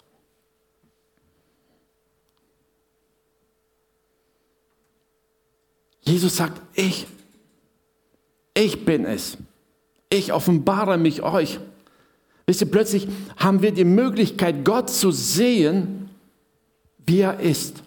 Jesus 6.01 6.37
sagt, 6.37 6.61
ich, 6.73 7.07
ich 8.53 8.83
bin 8.83 9.05
es. 9.05 9.37
Ich 10.09 10.33
offenbare 10.33 10.97
mich 10.97 11.21
euch. 11.21 11.59
Wisst 12.47 12.61
ihr, 12.61 12.71
plötzlich 12.71 13.07
haben 13.37 13.61
wir 13.61 13.71
die 13.71 13.85
Möglichkeit, 13.85 14.65
Gott 14.65 14.89
zu 14.89 15.11
sehen, 15.11 16.09
wie 17.05 17.19
er 17.19 17.39
ist. 17.39 17.83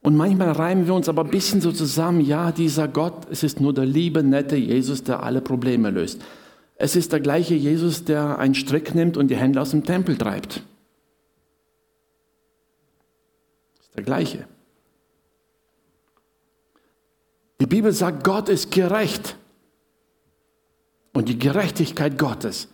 Und 0.00 0.16
manchmal 0.16 0.52
reimen 0.52 0.86
wir 0.86 0.94
uns 0.94 1.08
aber 1.08 1.24
ein 1.24 1.30
bisschen 1.30 1.60
so 1.60 1.72
zusammen, 1.72 2.20
ja, 2.20 2.52
dieser 2.52 2.86
Gott, 2.86 3.26
es 3.30 3.42
ist 3.42 3.60
nur 3.60 3.74
der 3.74 3.86
liebe, 3.86 4.22
nette 4.22 4.56
Jesus, 4.56 5.02
der 5.02 5.22
alle 5.22 5.40
Probleme 5.40 5.90
löst. 5.90 6.22
Es 6.76 6.94
ist 6.94 7.12
der 7.12 7.20
gleiche 7.20 7.54
Jesus, 7.54 8.04
der 8.04 8.38
einen 8.38 8.54
Strick 8.54 8.94
nimmt 8.94 9.16
und 9.16 9.28
die 9.28 9.36
Hände 9.36 9.60
aus 9.60 9.70
dem 9.70 9.84
Tempel 9.84 10.16
treibt. 10.16 10.62
Es 13.80 13.86
ist 13.88 13.96
der 13.96 14.04
gleiche. 14.04 14.46
Die 17.60 17.66
Bibel 17.66 17.92
sagt, 17.92 18.22
Gott 18.22 18.48
ist 18.48 18.70
gerecht. 18.70 19.36
Und 21.12 21.28
die 21.28 21.38
Gerechtigkeit 21.38 22.16
Gottes 22.16 22.68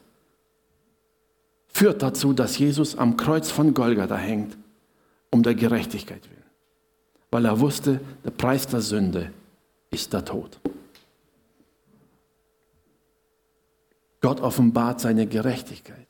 führt 1.68 2.02
dazu, 2.02 2.34
dass 2.34 2.58
Jesus 2.58 2.98
am 2.98 3.16
Kreuz 3.16 3.50
von 3.50 3.72
Golgatha 3.72 4.16
hängt, 4.16 4.58
um 5.30 5.42
der 5.42 5.54
Gerechtigkeit 5.54 6.28
willen 6.28 6.33
weil 7.34 7.46
er 7.46 7.58
wusste, 7.58 8.00
der 8.24 8.30
Preis 8.30 8.64
der 8.68 8.80
Sünde 8.80 9.32
ist 9.90 10.12
der 10.12 10.24
Tod. 10.24 10.60
Gott 14.20 14.40
offenbart 14.40 15.00
seine 15.00 15.26
Gerechtigkeit. 15.26 16.06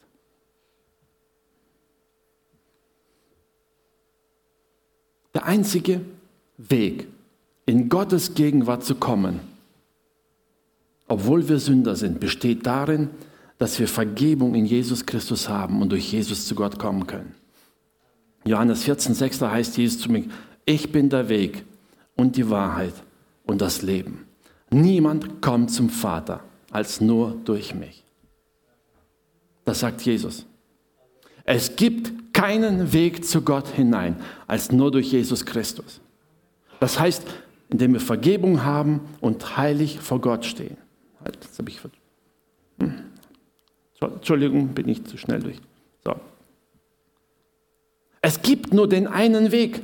Der 5.33 5.47
einzige 5.47 6.03
Weg, 6.59 7.09
in 7.65 7.89
Gottes 7.89 8.35
Gegenwart 8.35 8.85
zu 8.85 8.95
kommen, 8.95 9.41
obwohl 11.09 11.49
wir 11.49 11.59
Sünder 11.59 11.97
sind, 11.97 12.21
besteht 12.21 12.67
darin, 12.67 13.09
dass 13.57 13.79
wir 13.79 13.89
Vergebung 13.89 14.55
in 14.55 14.67
Jesus 14.67 15.07
Christus 15.07 15.49
haben 15.49 15.81
und 15.81 15.91
durch 15.91 16.13
Jesus 16.13 16.47
zu 16.47 16.55
Gott 16.55 16.79
kommen 16.79 17.07
können. 17.07 17.35
Johannes 18.45 18.83
14, 18.83 19.15
6, 19.15 19.39
da 19.39 19.51
heißt 19.51 19.79
Jesus 19.79 20.03
zu 20.03 20.13
mir, 20.13 20.25
ich 20.65 20.91
bin 20.93 21.11
der 21.11 21.29
Weg 21.29 21.65
und 22.17 22.37
die 22.37 22.49
Wahrheit 22.51 22.95
und 23.45 23.61
das 23.61 23.83
Leben. 23.83 24.27
Niemand 24.71 25.41
kommt 25.43 25.71
zum 25.71 25.89
Vater 25.89 26.41
als 26.71 27.01
nur 27.01 27.37
durch 27.45 27.75
mich. 27.75 28.05
Das 29.65 29.81
sagt 29.81 30.03
Jesus. 30.03 30.47
Es 31.45 31.77
gibt 31.77 32.35
keinen 32.35 32.93
Weg 32.93 33.25
zu 33.25 33.43
Gott 33.43 33.69
hinein 33.69 34.17
als 34.47 34.73
nur 34.73 34.91
durch 34.91 35.13
Jesus 35.13 35.47
Christus. 35.47 36.01
Das 36.81 36.99
heißt, 36.99 37.23
indem 37.71 37.93
wir 37.95 38.01
Vergebung 38.01 38.65
haben 38.65 39.01
und 39.21 39.57
heilig 39.57 40.01
vor 40.01 40.21
Gott 40.21 40.45
stehen. 40.45 40.77
Hm. 42.79 42.95
Entschuldigung, 44.01 44.69
bin 44.75 44.89
ich 44.89 45.05
zu 45.05 45.17
schnell 45.17 45.41
durch. 45.41 45.57
So. 46.05 46.15
Es 48.21 48.43
gibt 48.43 48.75
nur 48.75 48.89
den 48.89 49.07
einen 49.07 49.53
Weg. 49.53 49.83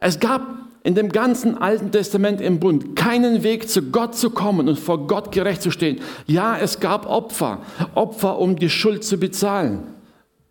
Es 0.00 0.18
gab 0.18 0.42
in 0.82 0.94
dem 0.94 1.10
ganzen 1.10 1.58
Alten 1.58 1.92
Testament 1.92 2.40
im 2.40 2.58
Bund 2.58 2.96
keinen 2.96 3.42
Weg 3.42 3.68
zu 3.68 3.82
Gott 3.82 4.16
zu 4.16 4.30
kommen 4.30 4.66
und 4.66 4.78
vor 4.78 5.06
Gott 5.06 5.30
gerecht 5.30 5.60
zu 5.60 5.70
stehen. 5.70 6.00
Ja, 6.26 6.56
es 6.56 6.80
gab 6.80 7.06
Opfer, 7.06 7.60
Opfer, 7.94 8.38
um 8.38 8.56
die 8.56 8.70
Schuld 8.70 9.04
zu 9.04 9.18
bezahlen, 9.18 9.82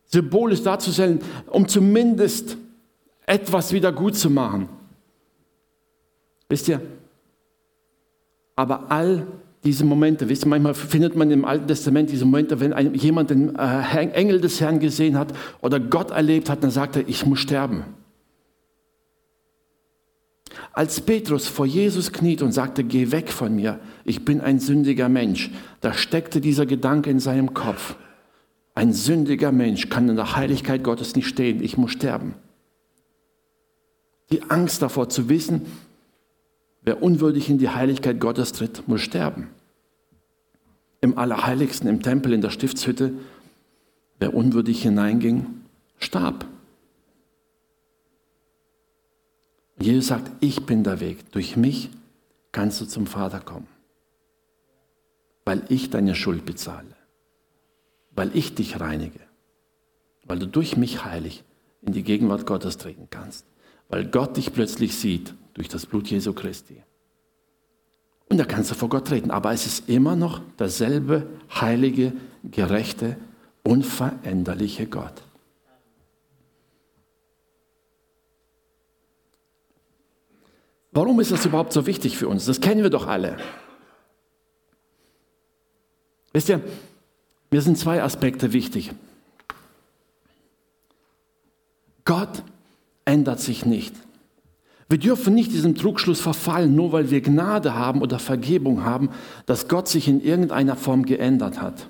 symbolisch 0.05 0.61
darzustellen, 0.61 1.19
um 1.47 1.67
zumindest 1.67 2.57
etwas 3.25 3.73
wieder 3.73 3.91
gut 3.91 4.15
zu 4.15 4.29
machen. 4.29 4.69
Wisst 6.47 6.67
ihr? 6.67 6.81
Aber 8.55 8.91
all 8.91 9.25
diese 9.63 9.83
Momente, 9.83 10.29
wisst 10.29 10.45
ihr, 10.45 10.49
manchmal 10.49 10.73
findet 10.75 11.15
man 11.15 11.31
im 11.31 11.43
Alten 11.43 11.67
Testament 11.67 12.11
diese 12.11 12.25
Momente, 12.25 12.59
wenn 12.59 12.93
jemand 12.93 13.31
den 13.31 13.55
äh, 13.55 14.09
Engel 14.11 14.41
des 14.41 14.61
Herrn 14.61 14.79
gesehen 14.79 15.17
hat 15.17 15.33
oder 15.61 15.79
Gott 15.79 16.11
erlebt 16.11 16.49
hat, 16.49 16.63
dann 16.63 16.71
sagt 16.71 16.95
er, 16.95 17.07
ich 17.07 17.25
muss 17.25 17.39
sterben. 17.39 17.83
Als 20.73 21.01
Petrus 21.01 21.47
vor 21.47 21.65
Jesus 21.65 22.11
kniet 22.11 22.41
und 22.41 22.51
sagte, 22.51 22.83
geh 22.83 23.11
weg 23.11 23.29
von 23.29 23.55
mir, 23.55 23.79
ich 24.05 24.23
bin 24.23 24.39
ein 24.39 24.59
sündiger 24.59 25.09
Mensch, 25.09 25.49
da 25.81 25.93
steckte 25.93 26.41
dieser 26.41 26.65
Gedanke 26.65 27.09
in 27.09 27.19
seinem 27.19 27.53
Kopf. 27.53 27.95
Ein 28.75 28.93
sündiger 28.93 29.51
Mensch 29.51 29.89
kann 29.89 30.07
in 30.07 30.15
der 30.15 30.35
Heiligkeit 30.35 30.83
Gottes 30.83 31.15
nicht 31.15 31.27
stehen, 31.27 31.63
ich 31.63 31.77
muss 31.77 31.91
sterben. 31.91 32.35
Die 34.31 34.43
Angst 34.43 34.81
davor 34.81 35.09
zu 35.09 35.27
wissen, 35.27 35.65
wer 36.83 37.01
unwürdig 37.01 37.49
in 37.49 37.57
die 37.57 37.69
Heiligkeit 37.69 38.19
Gottes 38.19 38.53
tritt, 38.53 38.87
muss 38.87 39.01
sterben. 39.01 39.47
Im 41.01 41.17
Allerheiligsten, 41.17 41.89
im 41.89 42.03
Tempel, 42.03 42.31
in 42.31 42.41
der 42.41 42.51
Stiftshütte, 42.51 43.13
wer 44.19 44.33
unwürdig 44.33 44.83
hineinging, 44.83 45.45
starb. 45.97 46.45
Jesus 49.81 50.07
sagt, 50.07 50.31
ich 50.41 50.65
bin 50.65 50.83
der 50.83 50.99
Weg. 50.99 51.31
Durch 51.31 51.55
mich 51.55 51.89
kannst 52.51 52.81
du 52.81 52.85
zum 52.85 53.07
Vater 53.07 53.39
kommen, 53.39 53.67
weil 55.45 55.63
ich 55.69 55.89
deine 55.89 56.15
Schuld 56.15 56.45
bezahle, 56.45 56.95
weil 58.11 58.35
ich 58.35 58.55
dich 58.55 58.79
reinige, 58.79 59.19
weil 60.25 60.39
du 60.39 60.47
durch 60.47 60.77
mich 60.77 61.05
heilig 61.05 61.43
in 61.81 61.93
die 61.93 62.03
Gegenwart 62.03 62.45
Gottes 62.45 62.77
treten 62.77 63.07
kannst, 63.09 63.45
weil 63.87 64.05
Gott 64.05 64.37
dich 64.37 64.53
plötzlich 64.53 64.95
sieht 64.95 65.33
durch 65.53 65.69
das 65.69 65.85
Blut 65.85 66.07
Jesu 66.07 66.33
Christi. 66.33 66.83
Und 68.29 68.37
da 68.37 68.45
kannst 68.45 68.69
du 68.69 68.75
vor 68.75 68.89
Gott 68.89 69.07
treten, 69.07 69.31
aber 69.31 69.51
es 69.53 69.65
ist 69.65 69.89
immer 69.89 70.15
noch 70.15 70.41
derselbe 70.59 71.27
heilige, 71.49 72.13
gerechte, 72.43 73.17
unveränderliche 73.63 74.85
Gott. 74.85 75.23
Warum 80.91 81.19
ist 81.19 81.31
das 81.31 81.45
überhaupt 81.45 81.73
so 81.73 81.85
wichtig 81.85 82.17
für 82.17 82.27
uns? 82.27 82.45
Das 82.45 82.61
kennen 82.61 82.83
wir 82.83 82.89
doch 82.89 83.07
alle. 83.07 83.37
Wisst 86.33 86.49
ihr, 86.49 86.61
mir 87.51 87.61
sind 87.61 87.77
zwei 87.77 88.01
Aspekte 88.03 88.53
wichtig. 88.53 88.91
Gott 92.05 92.43
ändert 93.05 93.39
sich 93.39 93.65
nicht. 93.65 93.95
Wir 94.89 94.97
dürfen 94.97 95.35
nicht 95.35 95.51
diesem 95.51 95.75
Trugschluss 95.75 96.19
verfallen, 96.19 96.75
nur 96.75 96.91
weil 96.91 97.11
wir 97.11 97.21
Gnade 97.21 97.75
haben 97.75 98.01
oder 98.01 98.17
Vergebung 98.17 98.83
haben, 98.83 99.09
dass 99.45 99.67
Gott 99.67 99.87
sich 99.87 100.07
in 100.07 100.19
irgendeiner 100.19 100.75
Form 100.75 101.05
geändert 101.05 101.61
hat. 101.61 101.89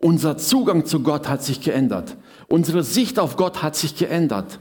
Unser 0.00 0.36
Zugang 0.36 0.84
zu 0.84 1.00
Gott 1.00 1.28
hat 1.28 1.44
sich 1.44 1.60
geändert. 1.60 2.16
Unsere 2.48 2.82
Sicht 2.82 3.20
auf 3.20 3.36
Gott 3.36 3.62
hat 3.62 3.76
sich 3.76 3.94
geändert. 3.94 4.58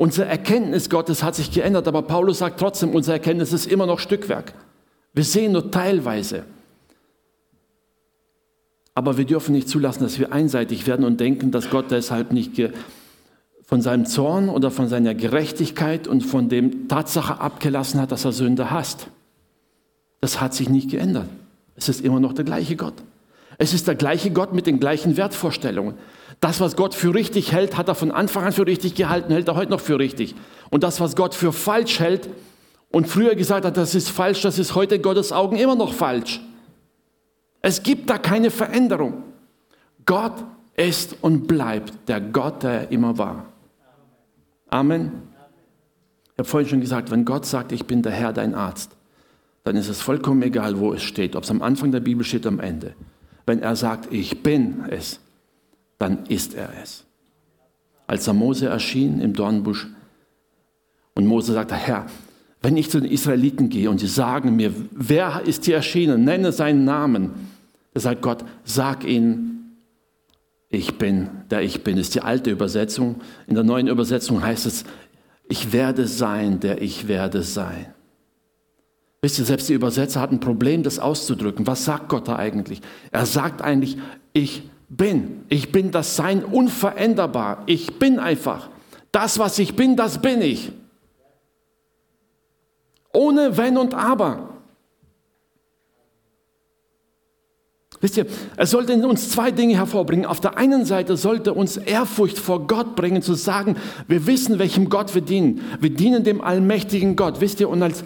Unsere 0.00 0.30
Erkenntnis 0.30 0.88
Gottes 0.88 1.22
hat 1.22 1.34
sich 1.34 1.50
geändert, 1.50 1.86
aber 1.86 2.00
Paulus 2.00 2.38
sagt 2.38 2.58
trotzdem, 2.58 2.94
unsere 2.94 3.18
Erkenntnis 3.18 3.52
ist 3.52 3.66
immer 3.66 3.84
noch 3.84 3.98
Stückwerk. 3.98 4.54
Wir 5.12 5.24
sehen 5.24 5.52
nur 5.52 5.70
teilweise. 5.70 6.44
Aber 8.94 9.18
wir 9.18 9.26
dürfen 9.26 9.52
nicht 9.52 9.68
zulassen, 9.68 10.02
dass 10.02 10.18
wir 10.18 10.32
einseitig 10.32 10.86
werden 10.86 11.04
und 11.04 11.20
denken, 11.20 11.50
dass 11.50 11.68
Gott 11.68 11.90
deshalb 11.90 12.32
nicht 12.32 12.52
von 13.66 13.82
seinem 13.82 14.06
Zorn 14.06 14.48
oder 14.48 14.70
von 14.70 14.88
seiner 14.88 15.14
Gerechtigkeit 15.14 16.08
und 16.08 16.22
von 16.22 16.48
dem 16.48 16.88
Tatsache 16.88 17.38
abgelassen 17.38 18.00
hat, 18.00 18.10
dass 18.10 18.24
er 18.24 18.32
Sünde 18.32 18.70
hasst. 18.70 19.08
Das 20.22 20.40
hat 20.40 20.54
sich 20.54 20.70
nicht 20.70 20.90
geändert. 20.90 21.28
Es 21.76 21.90
ist 21.90 22.00
immer 22.00 22.20
noch 22.20 22.32
der 22.32 22.46
gleiche 22.46 22.74
Gott. 22.74 22.94
Es 23.58 23.74
ist 23.74 23.86
der 23.86 23.96
gleiche 23.96 24.30
Gott 24.30 24.54
mit 24.54 24.66
den 24.66 24.80
gleichen 24.80 25.18
Wertvorstellungen. 25.18 25.92
Das, 26.40 26.60
was 26.60 26.74
Gott 26.74 26.94
für 26.94 27.14
richtig 27.14 27.52
hält, 27.52 27.76
hat 27.76 27.88
er 27.88 27.94
von 27.94 28.10
Anfang 28.10 28.44
an 28.44 28.52
für 28.52 28.66
richtig 28.66 28.94
gehalten, 28.94 29.32
hält 29.32 29.48
er 29.48 29.56
heute 29.56 29.70
noch 29.70 29.80
für 29.80 29.98
richtig. 29.98 30.34
Und 30.70 30.82
das, 30.82 31.00
was 31.00 31.14
Gott 31.14 31.34
für 31.34 31.52
falsch 31.52 32.00
hält 32.00 32.30
und 32.90 33.06
früher 33.06 33.34
gesagt 33.34 33.66
hat, 33.66 33.76
das 33.76 33.94
ist 33.94 34.08
falsch, 34.08 34.40
das 34.40 34.58
ist 34.58 34.74
heute 34.74 34.96
in 34.96 35.02
Gottes 35.02 35.32
Augen 35.32 35.56
immer 35.56 35.76
noch 35.76 35.92
falsch. 35.92 36.40
Es 37.60 37.82
gibt 37.82 38.08
da 38.08 38.16
keine 38.16 38.50
Veränderung. 38.50 39.22
Gott 40.06 40.44
ist 40.74 41.16
und 41.20 41.46
bleibt 41.46 41.92
der 42.08 42.20
Gott, 42.22 42.62
der 42.62 42.70
er 42.70 42.90
immer 42.90 43.18
war. 43.18 43.46
Amen. 44.68 45.22
Ich 46.32 46.38
habe 46.38 46.48
vorhin 46.48 46.70
schon 46.70 46.80
gesagt, 46.80 47.10
wenn 47.10 47.26
Gott 47.26 47.44
sagt, 47.44 47.70
ich 47.72 47.84
bin 47.84 48.00
der 48.00 48.12
Herr, 48.12 48.32
dein 48.32 48.54
Arzt, 48.54 48.96
dann 49.64 49.76
ist 49.76 49.88
es 49.88 50.00
vollkommen 50.00 50.42
egal, 50.42 50.78
wo 50.78 50.94
es 50.94 51.02
steht, 51.02 51.36
ob 51.36 51.44
es 51.44 51.50
am 51.50 51.60
Anfang 51.60 51.92
der 51.92 52.00
Bibel 52.00 52.24
steht, 52.24 52.46
oder 52.46 52.54
am 52.54 52.60
Ende. 52.60 52.94
Wenn 53.44 53.60
er 53.60 53.76
sagt, 53.76 54.10
ich 54.10 54.42
bin 54.42 54.84
es, 54.88 55.20
dann 56.00 56.24
ist 56.26 56.54
er 56.54 56.70
es. 56.82 57.04
Als 58.08 58.26
er 58.26 58.34
Mose 58.34 58.66
erschien 58.66 59.20
im 59.20 59.34
Dornbusch 59.34 59.86
und 61.14 61.26
Mose 61.26 61.52
sagte, 61.52 61.76
Herr, 61.76 62.06
wenn 62.62 62.76
ich 62.76 62.90
zu 62.90 63.00
den 63.00 63.10
Israeliten 63.10 63.68
gehe 63.68 63.88
und 63.88 63.98
sie 63.98 64.08
sagen 64.08 64.56
mir, 64.56 64.74
wer 64.90 65.42
ist 65.46 65.66
hier 65.66 65.76
erschienen, 65.76 66.24
nenne 66.24 66.52
seinen 66.52 66.84
Namen, 66.84 67.30
da 67.94 68.00
sagt 68.00 68.22
Gott, 68.22 68.44
sag 68.64 69.04
ihnen, 69.04 69.76
ich 70.70 70.98
bin, 70.98 71.28
der 71.50 71.62
ich 71.62 71.84
bin, 71.84 71.98
ist 71.98 72.14
die 72.14 72.22
alte 72.22 72.50
Übersetzung. 72.50 73.16
In 73.46 73.54
der 73.54 73.64
neuen 73.64 73.88
Übersetzung 73.88 74.42
heißt 74.42 74.66
es, 74.66 74.84
ich 75.48 75.72
werde 75.72 76.06
sein, 76.06 76.60
der 76.60 76.80
ich 76.80 77.08
werde 77.08 77.42
sein. 77.42 77.86
Wisst 79.20 79.38
ihr, 79.38 79.44
selbst 79.44 79.68
die 79.68 79.74
Übersetzer 79.74 80.20
hatten 80.20 80.36
ein 80.36 80.40
Problem, 80.40 80.82
das 80.82 80.98
auszudrücken. 80.98 81.66
Was 81.66 81.84
sagt 81.84 82.08
Gott 82.08 82.28
da 82.28 82.36
eigentlich? 82.36 82.80
Er 83.10 83.26
sagt 83.26 83.60
eigentlich, 83.60 83.98
ich 84.32 84.62
bin. 84.90 85.44
Ich 85.48 85.72
bin 85.72 85.90
das 85.90 86.16
Sein 86.16 86.44
unveränderbar. 86.44 87.62
Ich 87.66 87.98
bin 87.98 88.18
einfach. 88.18 88.68
Das, 89.12 89.38
was 89.38 89.58
ich 89.58 89.74
bin, 89.74 89.96
das 89.96 90.20
bin 90.20 90.42
ich. 90.42 90.72
Ohne 93.12 93.56
Wenn 93.56 93.78
und 93.78 93.94
Aber. 93.94 94.50
Wisst 98.02 98.16
ihr, 98.16 98.26
es 98.56 98.70
sollte 98.70 98.94
in 98.94 99.04
uns 99.04 99.28
zwei 99.28 99.50
Dinge 99.50 99.74
hervorbringen. 99.74 100.24
Auf 100.24 100.40
der 100.40 100.56
einen 100.56 100.86
Seite 100.86 101.16
sollte 101.16 101.52
uns 101.52 101.76
Ehrfurcht 101.76 102.38
vor 102.38 102.66
Gott 102.66 102.96
bringen, 102.96 103.20
zu 103.20 103.34
sagen, 103.34 103.76
wir 104.08 104.26
wissen, 104.26 104.58
welchem 104.58 104.88
Gott 104.88 105.14
wir 105.14 105.20
dienen. 105.20 105.60
Wir 105.80 105.90
dienen 105.90 106.24
dem 106.24 106.40
allmächtigen 106.40 107.14
Gott. 107.14 107.40
Wisst 107.42 107.60
ihr, 107.60 107.68
und 107.68 107.82
als 107.82 108.04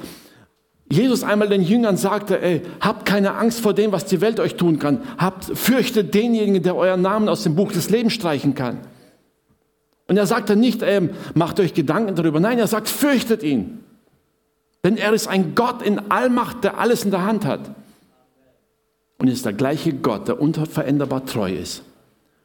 Jesus 0.91 1.25
einmal 1.25 1.49
den 1.49 1.63
Jüngern 1.63 1.97
sagte, 1.97 2.41
ey, 2.41 2.63
habt 2.81 3.07
keine 3.07 3.35
Angst 3.35 3.61
vor 3.61 3.73
dem, 3.73 3.93
was 3.93 4.05
die 4.05 4.21
Welt 4.21 4.39
euch 4.39 4.57
tun 4.57 4.79
kann. 4.79 5.01
Habt, 5.17 5.45
fürchtet 5.45 6.15
denjenigen, 6.15 6.63
der 6.63 6.77
euren 6.77 7.03
Namen 7.03 7.29
aus 7.29 7.43
dem 7.43 7.55
Buch 7.57 7.73
des 7.73 7.91
Lebens 7.91 8.13
streichen 8.13 8.55
kann. 8.55 8.81
Und 10.07 10.19
er 10.19 10.27
sagte 10.27 10.57
nicht, 10.57 10.83
ey, 10.83 11.09
macht 11.35 11.59
euch 11.59 11.73
Gedanken 11.73 12.15
darüber. 12.15 12.39
Nein, 12.39 12.59
er 12.59 12.67
sagt, 12.67 12.89
fürchtet 12.89 13.43
ihn. 13.43 13.81
Denn 14.85 14.99
er 14.99 15.15
ist 15.15 15.27
ein 15.27 15.55
Gott 15.55 15.81
in 15.81 16.11
Allmacht, 16.11 16.63
der 16.63 16.79
alles 16.79 17.05
in 17.05 17.11
der 17.11 17.25
Hand 17.25 17.47
hat. 17.47 17.71
Und 19.19 19.29
ist 19.29 19.47
der 19.47 19.55
gleiche 19.55 19.95
Gott, 19.95 20.29
der 20.29 20.41
unveränderbar 20.41 21.25
treu 21.25 21.51
ist 21.51 21.83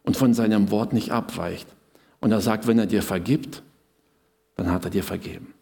und 0.04 0.16
von 0.16 0.34
seinem 0.34 0.72
Wort 0.72 0.94
nicht 0.94 1.12
abweicht. 1.12 1.68
Und 2.22 2.32
er 2.32 2.40
sagt, 2.40 2.68
wenn 2.68 2.80
er 2.80 2.86
dir 2.86 3.04
vergibt, 3.04 3.62
dann 4.56 4.72
hat 4.72 4.86
er 4.86 4.92
dir 4.92 5.04
vergeben. 5.04 5.54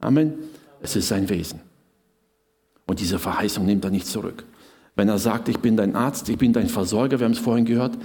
Amen. 0.00 0.34
Es 0.80 0.96
ist 0.96 1.08
sein 1.08 1.28
Wesen. 1.28 1.60
Und 2.86 3.00
diese 3.00 3.18
Verheißung 3.18 3.66
nimmt 3.66 3.84
er 3.84 3.90
nicht 3.90 4.06
zurück. 4.06 4.44
Wenn 4.94 5.08
er 5.08 5.18
sagt, 5.18 5.48
ich 5.48 5.58
bin 5.58 5.76
dein 5.76 5.94
Arzt, 5.94 6.28
ich 6.28 6.38
bin 6.38 6.52
dein 6.52 6.68
Versorger, 6.68 7.18
wir 7.18 7.24
haben 7.24 7.32
es 7.32 7.38
vorhin 7.38 7.64
gehört, 7.64 7.98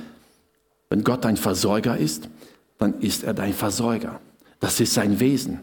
wenn 0.89 1.03
Gott 1.03 1.23
dein 1.23 1.37
Versorger 1.37 1.97
ist, 1.97 2.29
dann 2.77 2.99
ist 2.99 3.23
er 3.23 3.33
dein 3.33 3.53
Versorger. 3.53 4.19
Das 4.59 4.79
ist 4.79 4.93
sein 4.93 5.19
Wesen. 5.19 5.61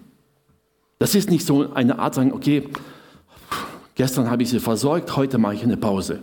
Das 0.98 1.14
ist 1.14 1.30
nicht 1.30 1.46
so 1.46 1.72
eine 1.72 1.98
Art 1.98 2.14
sagen, 2.14 2.32
okay, 2.32 2.68
gestern 3.94 4.30
habe 4.30 4.42
ich 4.42 4.50
sie 4.50 4.60
versorgt, 4.60 5.16
heute 5.16 5.38
mache 5.38 5.54
ich 5.54 5.62
eine 5.62 5.76
Pause. 5.76 6.22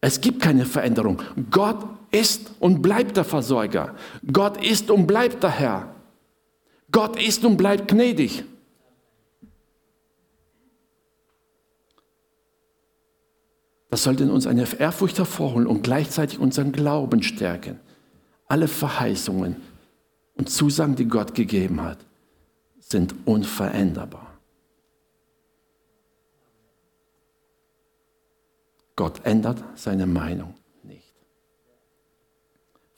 Es 0.00 0.20
gibt 0.20 0.42
keine 0.42 0.66
Veränderung. 0.66 1.22
Gott 1.50 1.78
ist 2.10 2.50
und 2.60 2.82
bleibt 2.82 3.16
der 3.16 3.24
Versorger. 3.24 3.94
Gott 4.30 4.62
ist 4.62 4.90
und 4.90 5.06
bleibt 5.06 5.42
der 5.42 5.50
Herr. 5.50 5.93
Gott 6.94 7.20
ist 7.20 7.44
und 7.44 7.56
bleibt 7.56 7.88
gnädig. 7.88 8.44
Das 13.90 14.04
sollte 14.04 14.22
in 14.22 14.30
uns 14.30 14.46
eine 14.46 14.64
Ehrfurcht 14.78 15.18
hervorholen 15.18 15.66
und 15.66 15.82
gleichzeitig 15.82 16.38
unseren 16.38 16.70
Glauben 16.70 17.24
stärken. 17.24 17.80
Alle 18.46 18.68
Verheißungen 18.68 19.56
und 20.36 20.48
Zusagen, 20.48 20.94
die 20.94 21.08
Gott 21.08 21.34
gegeben 21.34 21.82
hat, 21.82 21.98
sind 22.78 23.12
unveränderbar. 23.24 24.38
Gott 28.94 29.24
ändert 29.24 29.64
seine 29.74 30.06
Meinung. 30.06 30.54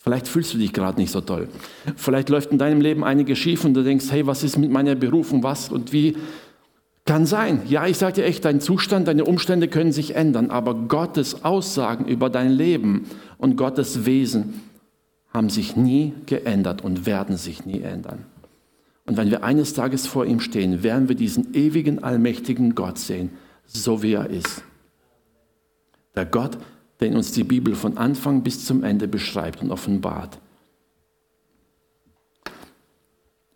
Vielleicht 0.06 0.28
fühlst 0.28 0.54
du 0.54 0.58
dich 0.58 0.72
gerade 0.72 1.00
nicht 1.00 1.10
so 1.10 1.20
toll. 1.20 1.48
Vielleicht 1.96 2.28
läuft 2.28 2.52
in 2.52 2.58
deinem 2.58 2.80
Leben 2.80 3.02
einiges 3.02 3.38
schief 3.38 3.64
und 3.64 3.74
du 3.74 3.82
denkst, 3.82 4.06
hey, 4.10 4.24
was 4.24 4.44
ist 4.44 4.56
mit 4.56 4.70
meiner 4.70 4.94
Berufung, 4.94 5.42
was 5.42 5.68
und 5.68 5.92
wie? 5.92 6.16
Kann 7.04 7.26
sein. 7.26 7.62
Ja, 7.66 7.88
ich 7.88 7.98
sage 7.98 8.14
dir 8.14 8.24
echt, 8.24 8.44
dein 8.44 8.60
Zustand, 8.60 9.08
deine 9.08 9.24
Umstände 9.24 9.66
können 9.66 9.90
sich 9.90 10.14
ändern, 10.14 10.50
aber 10.50 10.74
Gottes 10.74 11.44
Aussagen 11.44 12.04
über 12.04 12.30
dein 12.30 12.52
Leben 12.52 13.06
und 13.38 13.56
Gottes 13.56 14.06
Wesen 14.06 14.60
haben 15.34 15.50
sich 15.50 15.74
nie 15.74 16.12
geändert 16.26 16.84
und 16.84 17.04
werden 17.04 17.36
sich 17.36 17.66
nie 17.66 17.80
ändern. 17.80 18.26
Und 19.06 19.16
wenn 19.16 19.32
wir 19.32 19.42
eines 19.42 19.74
Tages 19.74 20.06
vor 20.06 20.24
ihm 20.24 20.38
stehen, 20.38 20.84
werden 20.84 21.08
wir 21.08 21.16
diesen 21.16 21.52
ewigen, 21.52 22.04
allmächtigen 22.04 22.76
Gott 22.76 22.98
sehen, 22.98 23.30
so 23.66 24.04
wie 24.04 24.12
er 24.12 24.30
ist. 24.30 24.62
Der 26.14 26.26
Gott, 26.26 26.58
den 27.00 27.14
uns 27.14 27.32
die 27.32 27.44
Bibel 27.44 27.74
von 27.74 27.98
Anfang 27.98 28.42
bis 28.42 28.64
zum 28.64 28.82
Ende 28.82 29.08
beschreibt 29.08 29.62
und 29.62 29.70
offenbart. 29.70 30.38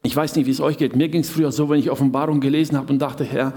Ich 0.02 0.16
weiß 0.16 0.36
nicht, 0.36 0.46
wie 0.46 0.50
es 0.50 0.60
euch 0.60 0.78
geht. 0.78 0.96
Mir 0.96 1.08
ging 1.08 1.20
es 1.20 1.30
früher 1.30 1.52
so, 1.52 1.68
wenn 1.68 1.78
ich 1.78 1.90
Offenbarung 1.90 2.40
gelesen 2.40 2.76
habe 2.76 2.92
und 2.92 3.00
dachte, 3.00 3.24
Herr, 3.24 3.52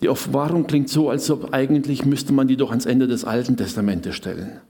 die 0.00 0.08
Offenbarung 0.08 0.66
klingt 0.66 0.88
so, 0.88 1.10
als 1.10 1.30
ob 1.30 1.52
eigentlich 1.52 2.04
müsste 2.04 2.32
man 2.32 2.48
die 2.48 2.56
doch 2.56 2.70
ans 2.70 2.86
Ende 2.86 3.06
des 3.06 3.24
Alten 3.24 3.56
Testamentes 3.56 4.14
stellen. 4.14 4.60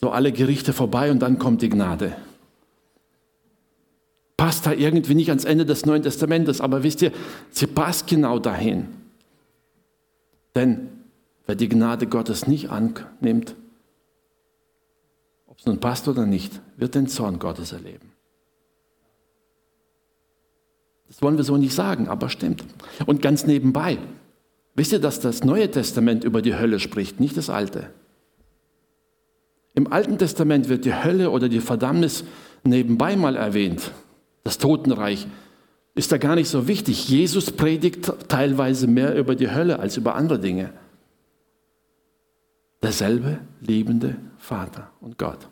So 0.00 0.10
alle 0.10 0.32
Gerichte 0.32 0.72
vorbei 0.72 1.10
und 1.10 1.20
dann 1.20 1.38
kommt 1.38 1.62
die 1.62 1.68
Gnade. 1.68 2.16
Passt 4.36 4.66
da 4.66 4.72
irgendwie 4.72 5.14
nicht 5.14 5.28
ans 5.28 5.44
Ende 5.44 5.64
des 5.64 5.86
Neuen 5.86 6.02
Testamentes, 6.02 6.60
aber 6.60 6.82
wisst 6.82 7.02
ihr, 7.02 7.12
sie 7.50 7.66
passt 7.66 8.06
genau 8.06 8.38
dahin. 8.38 8.88
Denn 10.54 10.88
wer 11.46 11.54
die 11.54 11.68
Gnade 11.68 12.06
Gottes 12.06 12.46
nicht 12.46 12.70
annimmt, 12.70 13.54
ob 15.54 15.60
es 15.60 15.66
nun 15.66 15.78
passt 15.78 16.08
oder 16.08 16.26
nicht, 16.26 16.60
wird 16.76 16.96
den 16.96 17.06
Zorn 17.06 17.38
Gottes 17.38 17.72
erleben. 17.72 18.10
Das 21.06 21.22
wollen 21.22 21.36
wir 21.36 21.44
so 21.44 21.56
nicht 21.56 21.74
sagen, 21.74 22.08
aber 22.08 22.28
stimmt. 22.28 22.64
Und 23.06 23.22
ganz 23.22 23.46
nebenbei, 23.46 23.98
wisst 24.74 24.90
ihr, 24.90 24.98
dass 24.98 25.20
das 25.20 25.44
Neue 25.44 25.70
Testament 25.70 26.24
über 26.24 26.42
die 26.42 26.56
Hölle 26.56 26.80
spricht, 26.80 27.20
nicht 27.20 27.36
das 27.36 27.50
Alte? 27.50 27.90
Im 29.74 29.92
Alten 29.92 30.18
Testament 30.18 30.68
wird 30.68 30.84
die 30.84 30.94
Hölle 30.94 31.30
oder 31.30 31.48
die 31.48 31.60
Verdammnis 31.60 32.24
nebenbei 32.64 33.14
mal 33.14 33.36
erwähnt. 33.36 33.92
Das 34.42 34.58
Totenreich 34.58 35.28
ist 35.94 36.10
da 36.10 36.18
gar 36.18 36.34
nicht 36.34 36.48
so 36.48 36.66
wichtig. 36.66 37.08
Jesus 37.08 37.52
predigt 37.52 38.12
teilweise 38.26 38.88
mehr 38.88 39.14
über 39.16 39.36
die 39.36 39.52
Hölle 39.52 39.78
als 39.78 39.96
über 39.96 40.16
andere 40.16 40.40
Dinge. 40.40 40.72
Derselbe 42.84 43.38
liebende 43.62 44.16
Vater 44.36 44.90
und 45.00 45.16
Gott. 45.16 45.48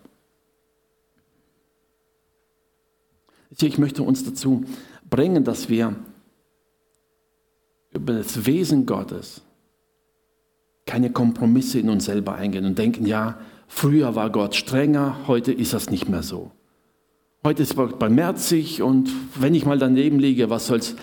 Ich 3.59 3.79
möchte 3.79 4.03
uns 4.03 4.23
dazu 4.23 4.65
bringen, 5.09 5.43
dass 5.43 5.71
wir 5.71 5.97
über 7.91 8.13
das 8.13 8.45
Wesen 8.45 8.85
Gottes 8.85 9.41
keine 10.85 11.11
Kompromisse 11.11 11.79
in 11.79 11.89
uns 11.89 12.05
selber 12.05 12.35
eingehen 12.35 12.67
und 12.67 12.77
denken, 12.77 13.07
ja, 13.07 13.39
früher 13.67 14.15
war 14.15 14.29
Gott 14.29 14.55
strenger, 14.55 15.27
heute 15.27 15.53
ist 15.53 15.73
das 15.73 15.89
nicht 15.89 16.11
mehr 16.11 16.23
so. 16.23 16.51
Heute 17.45 17.63
ist 17.63 17.77
Gott 17.77 17.99
barmherzig 17.99 18.83
und 18.83 19.11
wenn 19.41 19.55
ich 19.55 19.65
mal 19.65 19.79
daneben 19.79 20.19
liege, 20.19 20.51
was 20.51 20.67
soll's. 20.67 20.97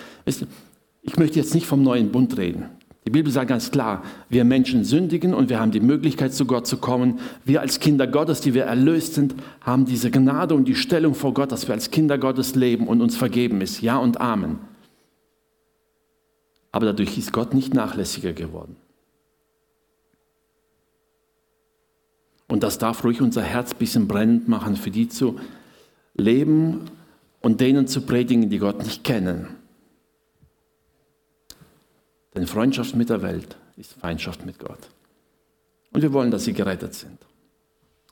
Ich 1.01 1.17
möchte 1.17 1.39
jetzt 1.39 1.55
nicht 1.55 1.65
vom 1.65 1.81
neuen 1.81 2.11
Bund 2.11 2.37
reden. 2.37 2.69
Die 3.05 3.11
Bibel 3.11 3.31
sagt 3.31 3.47
ganz 3.47 3.71
klar, 3.71 4.03
wir 4.29 4.43
Menschen 4.43 4.83
sündigen 4.83 5.33
und 5.33 5.49
wir 5.49 5.59
haben 5.59 5.71
die 5.71 5.79
Möglichkeit, 5.79 6.33
zu 6.33 6.45
Gott 6.45 6.67
zu 6.67 6.77
kommen. 6.77 7.19
Wir 7.45 7.61
als 7.61 7.79
Kinder 7.79 8.05
Gottes, 8.07 8.41
die 8.41 8.53
wir 8.53 8.65
erlöst 8.65 9.15
sind, 9.15 9.35
haben 9.61 9.85
diese 9.85 10.11
Gnade 10.11 10.53
und 10.53 10.67
die 10.67 10.75
Stellung 10.75 11.15
vor 11.15 11.33
Gott, 11.33 11.51
dass 11.51 11.67
wir 11.67 11.73
als 11.73 11.91
Kinder 11.91 12.17
Gottes 12.17 12.55
leben 12.55 12.87
und 12.87 13.01
uns 13.01 13.15
vergeben 13.15 13.61
ist. 13.61 13.81
Ja 13.81 13.97
und 13.97 14.19
Amen. 14.19 14.59
Aber 16.71 16.85
dadurch 16.87 17.17
ist 17.17 17.33
Gott 17.33 17.53
nicht 17.53 17.73
nachlässiger 17.73 18.33
geworden. 18.33 18.75
Und 22.47 22.63
das 22.63 22.79
darf 22.79 23.03
ruhig 23.03 23.21
unser 23.21 23.43
Herz 23.43 23.73
ein 23.73 23.77
bisschen 23.77 24.07
brennend 24.07 24.47
machen, 24.47 24.75
für 24.75 24.91
die 24.91 25.07
zu 25.07 25.39
leben 26.15 26.81
und 27.41 27.61
denen 27.61 27.87
zu 27.87 28.01
predigen, 28.01 28.49
die 28.49 28.57
Gott 28.57 28.79
nicht 28.79 29.03
kennen. 29.03 29.47
Denn 32.35 32.47
Freundschaft 32.47 32.95
mit 32.95 33.09
der 33.09 33.21
Welt 33.21 33.57
ist 33.77 33.93
Feindschaft 33.93 34.45
mit 34.45 34.59
Gott. 34.59 34.89
Und 35.91 36.01
wir 36.01 36.13
wollen, 36.13 36.31
dass 36.31 36.43
sie 36.43 36.53
gerettet 36.53 36.93
sind. 36.93 37.17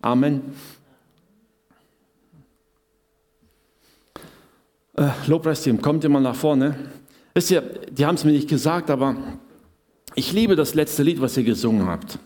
Amen. 0.01 0.55
Äh, 4.95 5.09
Lobpreisteam, 5.27 5.81
kommt 5.81 6.03
ihr 6.03 6.09
mal 6.09 6.21
nach 6.21 6.35
vorne. 6.35 6.75
Wisst 7.35 7.51
ihr, 7.51 7.61
die 7.61 8.05
haben 8.05 8.15
es 8.15 8.23
mir 8.23 8.31
nicht 8.31 8.49
gesagt, 8.49 8.89
aber 8.89 9.15
ich 10.15 10.33
liebe 10.33 10.55
das 10.55 10.73
letzte 10.73 11.03
Lied, 11.03 11.21
was 11.21 11.37
ihr 11.37 11.43
gesungen 11.43 11.85
habt. 11.87 12.17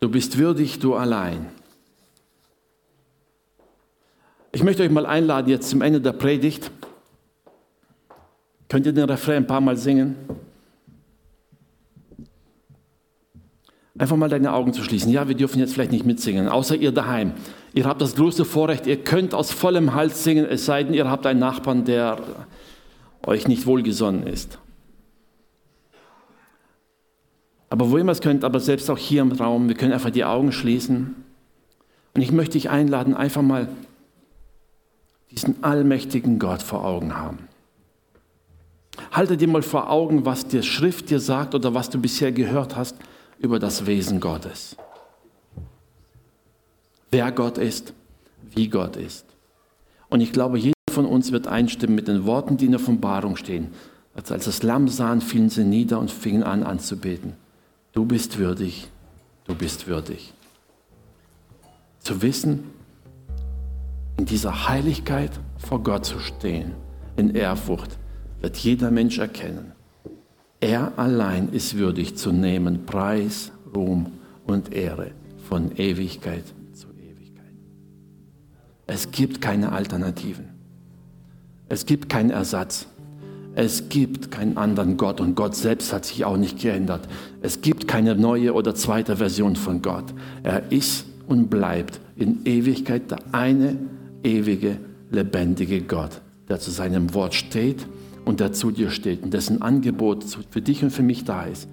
Du 0.00 0.10
bist 0.10 0.36
würdig, 0.36 0.78
du 0.78 0.94
allein. 0.94 1.46
Ich 4.52 4.62
möchte 4.62 4.82
euch 4.82 4.90
mal 4.90 5.06
einladen, 5.06 5.48
jetzt 5.48 5.70
zum 5.70 5.80
Ende 5.80 6.00
der 6.00 6.12
Predigt. 6.12 6.70
Könnt 8.68 8.84
ihr 8.84 8.92
den 8.92 9.04
Refrain 9.04 9.38
ein 9.38 9.46
paar 9.46 9.60
Mal 9.62 9.76
singen? 9.76 10.16
Einfach 13.98 14.16
mal 14.16 14.28
deine 14.28 14.52
Augen 14.52 14.72
zu 14.72 14.84
schließen. 14.84 15.10
Ja, 15.10 15.26
wir 15.26 15.34
dürfen 15.34 15.58
jetzt 15.58 15.74
vielleicht 15.74 15.90
nicht 15.90 16.06
mitsingen, 16.06 16.48
außer 16.48 16.76
ihr 16.76 16.92
daheim. 16.92 17.32
Ihr 17.74 17.84
habt 17.84 18.00
das 18.00 18.14
große 18.14 18.44
Vorrecht, 18.44 18.86
ihr 18.86 19.02
könnt 19.02 19.34
aus 19.34 19.50
vollem 19.50 19.94
Hals 19.94 20.22
singen, 20.22 20.46
es 20.48 20.64
sei 20.64 20.84
denn, 20.84 20.94
ihr 20.94 21.10
habt 21.10 21.26
einen 21.26 21.40
Nachbarn, 21.40 21.84
der 21.84 22.18
euch 23.26 23.48
nicht 23.48 23.66
wohlgesonnen 23.66 24.22
ist. 24.22 24.58
Aber 27.70 27.90
wo 27.90 27.98
immer 27.98 28.12
es 28.12 28.20
könnt, 28.20 28.44
aber 28.44 28.60
selbst 28.60 28.88
auch 28.88 28.96
hier 28.96 29.20
im 29.20 29.32
Raum, 29.32 29.68
wir 29.68 29.74
können 29.74 29.92
einfach 29.92 30.10
die 30.10 30.24
Augen 30.24 30.52
schließen. 30.52 31.16
Und 32.14 32.22
ich 32.22 32.32
möchte 32.32 32.52
dich 32.52 32.70
einladen, 32.70 33.14
einfach 33.14 33.42
mal 33.42 33.68
diesen 35.32 35.62
allmächtigen 35.62 36.38
Gott 36.38 36.62
vor 36.62 36.84
Augen 36.84 37.16
haben. 37.16 37.48
Halte 39.10 39.36
dir 39.36 39.48
mal 39.48 39.62
vor 39.62 39.90
Augen, 39.90 40.24
was 40.24 40.46
die 40.46 40.62
Schrift 40.62 41.10
dir 41.10 41.20
sagt 41.20 41.54
oder 41.54 41.74
was 41.74 41.90
du 41.90 42.00
bisher 42.00 42.32
gehört 42.32 42.76
hast 42.76 42.96
über 43.38 43.58
das 43.58 43.86
Wesen 43.86 44.20
Gottes. 44.20 44.76
Wer 47.10 47.32
Gott 47.32 47.58
ist, 47.58 47.94
wie 48.54 48.68
Gott 48.68 48.96
ist. 48.96 49.24
Und 50.08 50.20
ich 50.20 50.32
glaube, 50.32 50.58
jeder 50.58 50.74
von 50.90 51.06
uns 51.06 51.32
wird 51.32 51.46
einstimmen 51.46 51.94
mit 51.94 52.08
den 52.08 52.26
Worten, 52.26 52.56
die 52.56 52.66
in 52.66 52.72
der 52.72 52.80
Offenbarung 52.80 53.36
stehen. 53.36 53.68
Als, 54.14 54.32
als 54.32 54.46
das 54.46 54.62
Lamm 54.62 54.88
sahen, 54.88 55.20
fielen 55.20 55.50
sie 55.50 55.64
nieder 55.64 55.98
und 55.98 56.10
fingen 56.10 56.42
an 56.42 56.62
anzubeten. 56.62 57.34
Du 57.92 58.04
bist 58.04 58.38
würdig, 58.38 58.88
du 59.44 59.54
bist 59.54 59.86
würdig. 59.86 60.32
Zu 62.00 62.20
wissen, 62.22 62.64
in 64.18 64.26
dieser 64.26 64.68
Heiligkeit 64.68 65.30
vor 65.58 65.82
Gott 65.82 66.04
zu 66.04 66.18
stehen, 66.18 66.72
in 67.16 67.34
Ehrfurcht, 67.34 67.98
wird 68.40 68.56
jeder 68.56 68.90
Mensch 68.90 69.18
erkennen. 69.18 69.72
Er 70.60 70.98
allein 70.98 71.50
ist 71.50 71.76
würdig 71.76 72.16
zu 72.16 72.32
nehmen 72.32 72.84
Preis, 72.84 73.52
Ruhm 73.74 74.06
und 74.44 74.72
Ehre 74.72 75.12
von 75.48 75.70
Ewigkeit 75.76 76.44
zu 76.72 76.88
Ewigkeit. 76.88 77.54
Es 78.86 79.12
gibt 79.12 79.40
keine 79.40 79.70
Alternativen. 79.70 80.46
Es 81.68 81.86
gibt 81.86 82.08
keinen 82.08 82.30
Ersatz. 82.30 82.86
Es 83.54 83.88
gibt 83.88 84.30
keinen 84.30 84.56
anderen 84.56 84.96
Gott 84.96 85.20
und 85.20 85.34
Gott 85.36 85.54
selbst 85.54 85.92
hat 85.92 86.04
sich 86.04 86.24
auch 86.24 86.36
nicht 86.36 86.60
geändert. 86.60 87.08
Es 87.40 87.60
gibt 87.60 87.86
keine 87.86 88.16
neue 88.16 88.52
oder 88.52 88.74
zweite 88.74 89.16
Version 89.16 89.54
von 89.54 89.80
Gott. 89.80 90.14
Er 90.42 90.72
ist 90.72 91.06
und 91.28 91.50
bleibt 91.50 92.00
in 92.16 92.44
Ewigkeit 92.44 93.10
der 93.10 93.18
eine 93.32 93.76
ewige, 94.24 94.78
lebendige 95.10 95.82
Gott, 95.82 96.20
der 96.48 96.58
zu 96.58 96.70
seinem 96.70 97.14
Wort 97.14 97.34
steht 97.34 97.86
und 98.28 98.40
der 98.40 98.52
zu 98.52 98.70
dir 98.70 98.90
steht 98.90 99.22
und 99.22 99.32
dessen 99.32 99.62
Angebot 99.62 100.22
für 100.50 100.60
dich 100.60 100.82
und 100.82 100.90
für 100.90 101.02
mich 101.02 101.24
da 101.24 101.44
ist. 101.44 101.66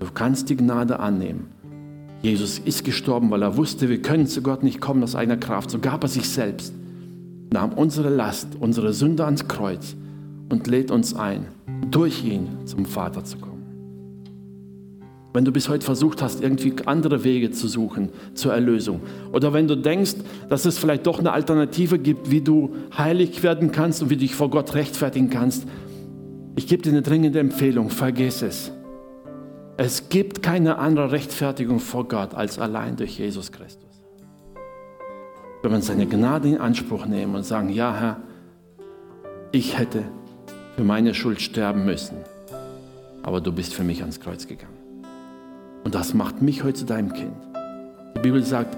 Du 0.00 0.06
kannst 0.12 0.50
die 0.50 0.56
Gnade 0.56 0.98
annehmen. 0.98 1.46
Jesus 2.20 2.58
ist 2.58 2.84
gestorben, 2.84 3.30
weil 3.30 3.42
er 3.42 3.56
wusste, 3.56 3.88
wir 3.88 4.02
können 4.02 4.26
zu 4.26 4.42
Gott 4.42 4.64
nicht 4.64 4.80
kommen 4.80 5.04
aus 5.04 5.14
eigener 5.14 5.36
Kraft. 5.36 5.70
So 5.70 5.78
gab 5.78 6.02
er 6.02 6.08
sich 6.08 6.28
selbst, 6.28 6.74
nahm 7.52 7.74
unsere 7.74 8.08
Last, 8.10 8.48
unsere 8.58 8.92
Sünde 8.92 9.24
ans 9.24 9.46
Kreuz 9.46 9.94
und 10.48 10.66
lädt 10.66 10.90
uns 10.90 11.14
ein, 11.14 11.46
durch 11.88 12.24
ihn 12.24 12.48
zum 12.64 12.84
Vater 12.84 13.22
zu 13.22 13.38
kommen. 13.38 13.51
Wenn 15.32 15.46
du 15.46 15.52
bis 15.52 15.68
heute 15.68 15.84
versucht 15.84 16.20
hast, 16.20 16.42
irgendwie 16.42 16.74
andere 16.84 17.24
Wege 17.24 17.50
zu 17.50 17.66
suchen 17.66 18.10
zur 18.34 18.52
Erlösung. 18.52 19.00
Oder 19.32 19.54
wenn 19.54 19.66
du 19.66 19.76
denkst, 19.76 20.16
dass 20.50 20.66
es 20.66 20.78
vielleicht 20.78 21.06
doch 21.06 21.18
eine 21.18 21.32
Alternative 21.32 21.98
gibt, 21.98 22.30
wie 22.30 22.42
du 22.42 22.74
heilig 22.96 23.42
werden 23.42 23.72
kannst 23.72 24.02
und 24.02 24.10
wie 24.10 24.16
du 24.16 24.20
dich 24.20 24.34
vor 24.34 24.50
Gott 24.50 24.74
rechtfertigen 24.74 25.30
kannst. 25.30 25.66
Ich 26.54 26.66
gebe 26.66 26.82
dir 26.82 26.90
eine 26.90 27.00
dringende 27.00 27.38
Empfehlung, 27.40 27.88
vergiss 27.88 28.42
es. 28.42 28.72
Es 29.78 30.10
gibt 30.10 30.42
keine 30.42 30.76
andere 30.76 31.12
Rechtfertigung 31.12 31.80
vor 31.80 32.06
Gott 32.08 32.34
als 32.34 32.58
allein 32.58 32.96
durch 32.96 33.18
Jesus 33.18 33.52
Christus. 33.52 33.88
Wenn 35.62 35.72
wir 35.72 35.80
seine 35.80 36.06
Gnade 36.06 36.48
in 36.48 36.58
Anspruch 36.58 37.06
nehmen 37.06 37.34
und 37.36 37.44
sagen, 37.44 37.70
ja 37.70 37.94
Herr, 37.94 38.20
ich 39.50 39.78
hätte 39.78 40.04
für 40.76 40.84
meine 40.84 41.14
Schuld 41.14 41.40
sterben 41.40 41.86
müssen, 41.86 42.18
aber 43.22 43.40
du 43.40 43.50
bist 43.50 43.72
für 43.72 43.84
mich 43.84 44.02
ans 44.02 44.20
Kreuz 44.20 44.46
gegangen. 44.46 44.81
Und 45.84 45.94
das 45.94 46.14
macht 46.14 46.42
mich 46.42 46.62
heute 46.62 46.80
zu 46.80 46.86
deinem 46.86 47.12
Kind. 47.12 47.32
Die 48.16 48.20
Bibel 48.20 48.42
sagt, 48.44 48.76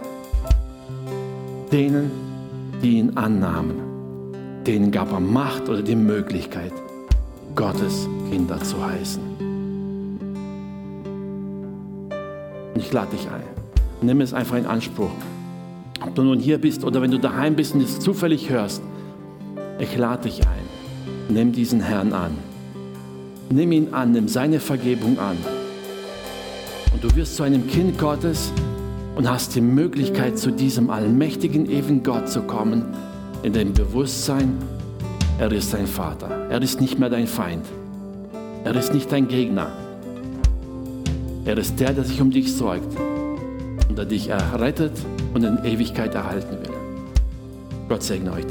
denen, 1.70 2.10
die 2.82 2.98
ihn 2.98 3.16
annahmen, 3.16 3.76
denen 4.66 4.90
gab 4.90 5.12
er 5.12 5.20
Macht 5.20 5.68
oder 5.68 5.82
die 5.82 5.96
Möglichkeit, 5.96 6.72
Gottes 7.54 8.08
Kinder 8.30 8.60
zu 8.60 8.84
heißen. 8.84 9.22
Und 12.74 12.80
ich 12.80 12.92
lade 12.92 13.10
dich 13.10 13.28
ein. 13.28 13.42
Nimm 14.02 14.20
es 14.20 14.32
einfach 14.32 14.56
in 14.56 14.66
Anspruch. 14.66 15.10
Ob 16.00 16.14
du 16.14 16.22
nun 16.22 16.38
hier 16.38 16.58
bist 16.58 16.84
oder 16.84 17.00
wenn 17.00 17.10
du 17.10 17.18
daheim 17.18 17.54
bist 17.56 17.74
und 17.74 17.82
es 17.82 18.00
zufällig 18.00 18.50
hörst, 18.50 18.82
ich 19.78 19.96
lade 19.96 20.24
dich 20.24 20.40
ein. 20.42 20.64
Nimm 21.28 21.52
diesen 21.52 21.80
Herrn 21.80 22.12
an. 22.12 22.32
Nimm 23.50 23.72
ihn 23.72 23.94
an, 23.94 24.12
nimm 24.12 24.28
seine 24.28 24.60
Vergebung 24.60 25.18
an. 25.18 25.36
Und 26.94 27.02
du 27.02 27.14
wirst 27.16 27.34
zu 27.36 27.42
einem 27.42 27.66
Kind 27.66 27.98
Gottes 27.98 28.52
und 29.16 29.28
hast 29.28 29.56
die 29.56 29.60
Möglichkeit, 29.60 30.38
zu 30.38 30.52
diesem 30.52 30.90
allmächtigen, 30.90 31.68
ewigen 31.68 32.04
Gott 32.04 32.28
zu 32.28 32.42
kommen, 32.42 32.84
in 33.42 33.52
dem 33.52 33.74
Bewusstsein, 33.74 34.56
er 35.38 35.50
ist 35.50 35.74
dein 35.74 35.88
Vater. 35.88 36.28
Er 36.48 36.62
ist 36.62 36.80
nicht 36.80 36.98
mehr 37.00 37.10
dein 37.10 37.26
Feind. 37.26 37.66
Er 38.64 38.74
ist 38.76 38.94
nicht 38.94 39.10
dein 39.10 39.26
Gegner. 39.26 39.72
Er 41.44 41.58
ist 41.58 41.80
der, 41.80 41.92
der 41.92 42.04
sich 42.04 42.22
um 42.22 42.30
dich 42.30 42.54
sorgt 42.54 42.96
und 43.88 43.98
der 43.98 44.04
dich 44.06 44.28
errettet 44.28 44.92
und 45.34 45.42
in 45.42 45.64
Ewigkeit 45.64 46.14
erhalten 46.14 46.56
will. 46.62 46.74
Gott 47.88 48.04
segne 48.04 48.32
euch. 48.32 48.46